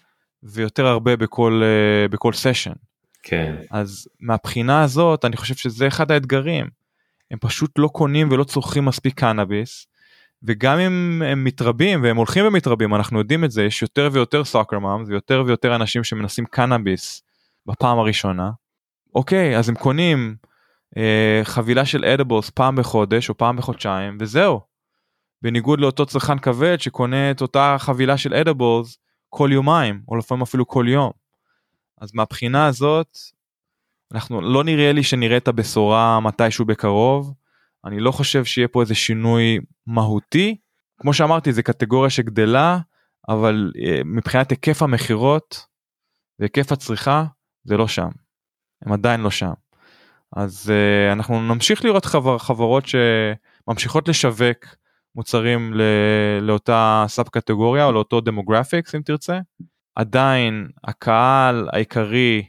[0.42, 2.72] ויותר הרבה בכל uh, בכל סשן.
[3.22, 3.56] כן.
[3.70, 6.77] אז מהבחינה הזאת אני חושב שזה אחד האתגרים.
[7.30, 9.86] הם פשוט לא קונים ולא צורכים מספיק קנאביס.
[10.42, 14.78] וגם אם הם מתרבים והם הולכים ומתרבים אנחנו יודעים את זה יש יותר ויותר סאקר
[14.78, 17.22] מאמס ויותר ויותר אנשים שמנסים קנאביס
[17.66, 18.50] בפעם הראשונה.
[19.14, 20.36] אוקיי אז הם קונים
[20.96, 24.60] אה, חבילה של אדבוס פעם בחודש או פעם בחודשיים וזהו.
[25.42, 28.98] בניגוד לאותו צרכן כבד שקונה את אותה חבילה של אדבוס
[29.28, 31.10] כל יומיים או לפעמים אפילו כל יום.
[32.00, 33.18] אז מהבחינה הזאת
[34.14, 37.34] אנחנו לא נראה לי שנראה את הבשורה מתישהו בקרוב.
[37.84, 40.56] אני לא חושב שיהיה פה איזה שינוי מהותי.
[41.00, 42.78] כמו שאמרתי זה קטגוריה שגדלה
[43.28, 45.66] אבל אה, מבחינת היקף המכירות
[46.38, 47.24] והיקף הצריכה
[47.64, 48.08] זה לא שם.
[48.82, 49.52] הם עדיין לא שם.
[50.36, 54.64] אז uh, אנחנו נמשיך לראות חבר, חברות שממשיכות לשווק
[55.14, 55.82] מוצרים ל,
[56.40, 59.38] לאותה סאב קטגוריה או לאותו דמוגרפיקס אם תרצה.
[59.94, 62.48] עדיין הקהל העיקרי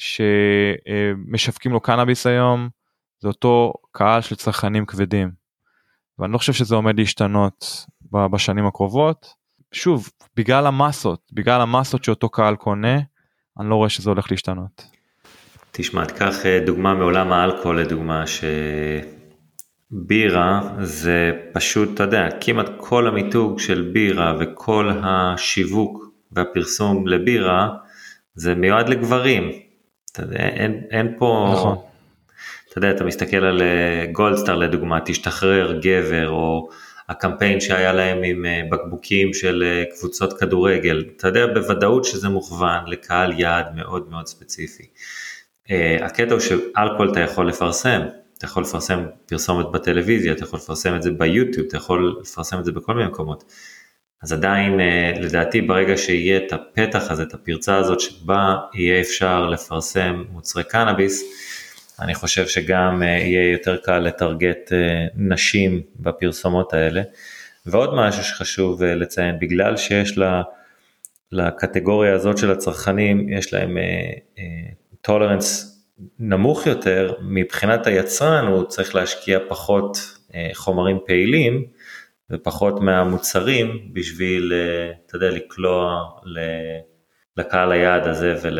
[0.00, 2.68] שמשווקים לו קנאביס היום
[3.20, 5.30] זה אותו קהל של צרכנים כבדים.
[6.18, 9.34] ואני לא חושב שזה עומד להשתנות בשנים הקרובות.
[9.72, 12.98] שוב, בגלל המסות, בגלל המסות שאותו קהל קונה,
[13.60, 14.86] אני לא רואה שזה הולך להשתנות.
[15.72, 18.24] תשמע, תקח אה, דוגמה מעולם האלכוהול לדוגמה,
[19.92, 27.68] שבירה זה פשוט, אתה יודע, כמעט כל המיתוג של בירה וכל השיווק והפרסום לבירה
[28.34, 29.69] זה מיועד לגברים.
[30.12, 31.50] אתה יודע, אין, אין פה...
[31.52, 31.76] נכון.
[32.70, 33.62] אתה יודע, אתה מסתכל על
[34.12, 36.68] גולדסטאר אה, לדוגמה, תשתחרר גבר, או
[37.08, 42.86] הקמפיין שהיה להם עם אה, בקבוקים של אה, קבוצות כדורגל, אתה יודע בוודאות שזה מוכוון
[42.86, 44.86] לקהל יעד מאוד מאוד ספציפי.
[46.00, 48.00] הקטע הוא שאלכוהול אתה יכול לפרסם,
[48.38, 52.64] אתה יכול לפרסם פרסומת בטלוויזיה, אתה יכול לפרסם את זה ביוטיוב, אתה יכול לפרסם את
[52.64, 53.44] זה בכל מיני מקומות.
[54.22, 54.80] אז עדיין
[55.20, 61.24] לדעתי ברגע שיהיה את הפתח הזה, את הפרצה הזאת שבה יהיה אפשר לפרסם מוצרי קנאביס,
[62.00, 67.02] אני חושב שגם אה, יהיה יותר קל לטרגט אה, נשים בפרסומות האלה.
[67.66, 70.42] ועוד משהו שחשוב אה, לציין, בגלל שיש לה,
[71.32, 73.78] לקטגוריה הזאת של הצרכנים, יש להם
[75.00, 75.78] טולרנס
[76.18, 79.98] נמוך יותר, מבחינת היצרן הוא צריך להשקיע פחות
[80.54, 81.64] חומרים פעילים
[82.30, 84.52] ופחות מהמוצרים בשביל,
[85.06, 86.04] אתה יודע, לקלוע
[87.36, 88.58] לקהל היעד הזה ול...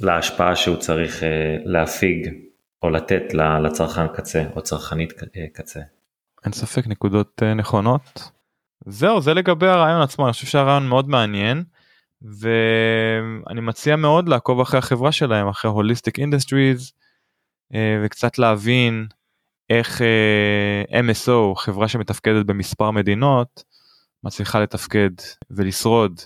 [0.00, 2.34] להשפעה שהוא צריך אה, להפיג
[2.82, 3.22] או לתת
[3.64, 5.80] לצרכן קצה או צרכנית אה, קצה.
[6.44, 8.30] אין ספק נקודות אה, נכונות.
[8.86, 11.64] זהו זה לגבי הרעיון עצמו אני חושב שהרעיון מאוד מעניין
[12.22, 16.92] ואני מציע מאוד לעקוב אחרי החברה שלהם אחרי הוליסטיק אינדסטריז
[18.04, 19.06] וקצת להבין
[19.70, 20.00] איך
[20.90, 23.64] MSO חברה שמתפקדת במספר מדינות
[24.24, 25.10] מצליחה לתפקד
[25.50, 26.20] ולשרוד.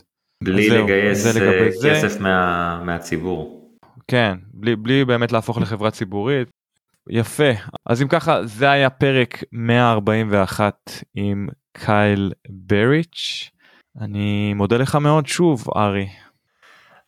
[0.45, 1.37] בלי לגייס
[1.85, 3.71] כסף מה, מהציבור.
[4.09, 6.49] כן, בלי, בלי באמת להפוך לחברה ציבורית.
[7.11, 7.51] יפה,
[7.87, 10.75] אז אם ככה זה היה פרק 141
[11.15, 13.51] עם קייל בריץ'.
[14.01, 16.09] אני מודה לך מאוד שוב ארי.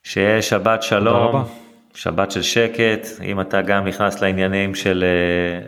[0.03, 1.45] שיהיה שבת שלום,
[1.97, 5.05] שבת של שקט, אם אתה גם נכנס לעניינים של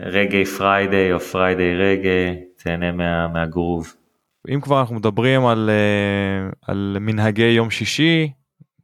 [0.01, 3.93] רגעי פריידיי או פריידיי רגעי, תהנה מה, מהגרוב.
[4.53, 8.31] אם כבר אנחנו מדברים על, uh, על מנהגי יום שישי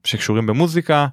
[0.04, 1.08] שקשורים במוזיקה,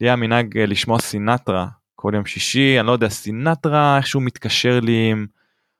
[0.00, 4.80] לי היה מנהג uh, לשמוע סינטרה כל יום שישי, אני לא יודע, סינטרה איכשהו מתקשר
[4.80, 5.26] לי עם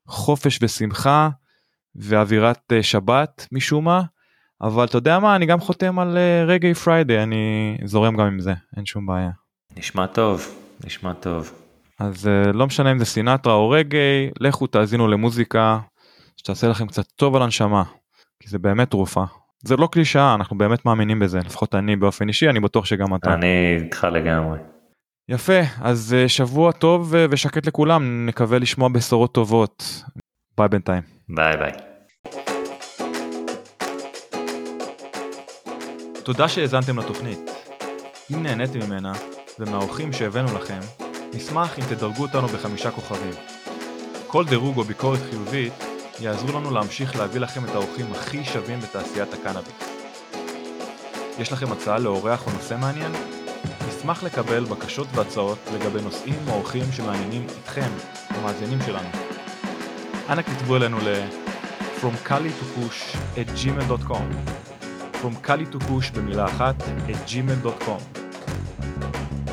[0.06, 1.28] חופש ושמחה
[1.96, 4.02] ואווירת שבת משום מה,
[4.60, 8.40] אבל אתה יודע מה, אני גם חותם על רגעי uh, פריידי, אני זורם גם עם
[8.40, 9.45] זה, אין שום בעיה.
[9.78, 10.54] נשמע טוב,
[10.84, 11.52] נשמע טוב.
[11.98, 15.78] אז uh, לא משנה אם זה סינטרה או רגעי, לכו תאזינו למוזיקה
[16.36, 17.82] שתעשה לכם קצת טוב על הנשמה,
[18.42, 19.24] כי זה באמת תרופה.
[19.62, 23.34] זה לא קלישאה, אנחנו באמת מאמינים בזה, לפחות אני באופן אישי, אני בטוח שגם אתה.
[23.34, 24.58] אני איתך לגמרי.
[25.28, 30.02] יפה, אז uh, שבוע טוב uh, ושקט לכולם, נקווה לשמוע בשורות טובות.
[30.58, 31.02] ביי בינתיים.
[31.28, 31.72] ביי ביי.
[36.24, 37.50] תודה שהאזנתם לתוכנית.
[38.34, 39.12] אם נהניתם ממנה
[39.58, 40.78] ומהאורחים שהבאנו לכם,
[41.34, 43.32] נשמח אם תדרגו אותנו בחמישה כוכבים.
[44.26, 45.72] כל דירוג או ביקורת חיובית
[46.20, 49.72] יעזרו לנו להמשיך להביא לכם את האורחים הכי שווים בתעשיית הקנאביס.
[51.38, 53.12] יש לכם הצעה לאורח או נושא מעניין?
[53.88, 57.88] נשמח לקבל בקשות והצעות לגבי נושאים או אורחים שמעניינים אתכם,
[58.28, 59.08] המאזינים שלנו.
[60.30, 61.26] אנא כתבו אלינו ל-
[62.00, 64.26] From Kali to Push at gmail.com
[65.22, 66.74] From Kali to Push במילה אחת
[67.08, 68.25] at gmail.com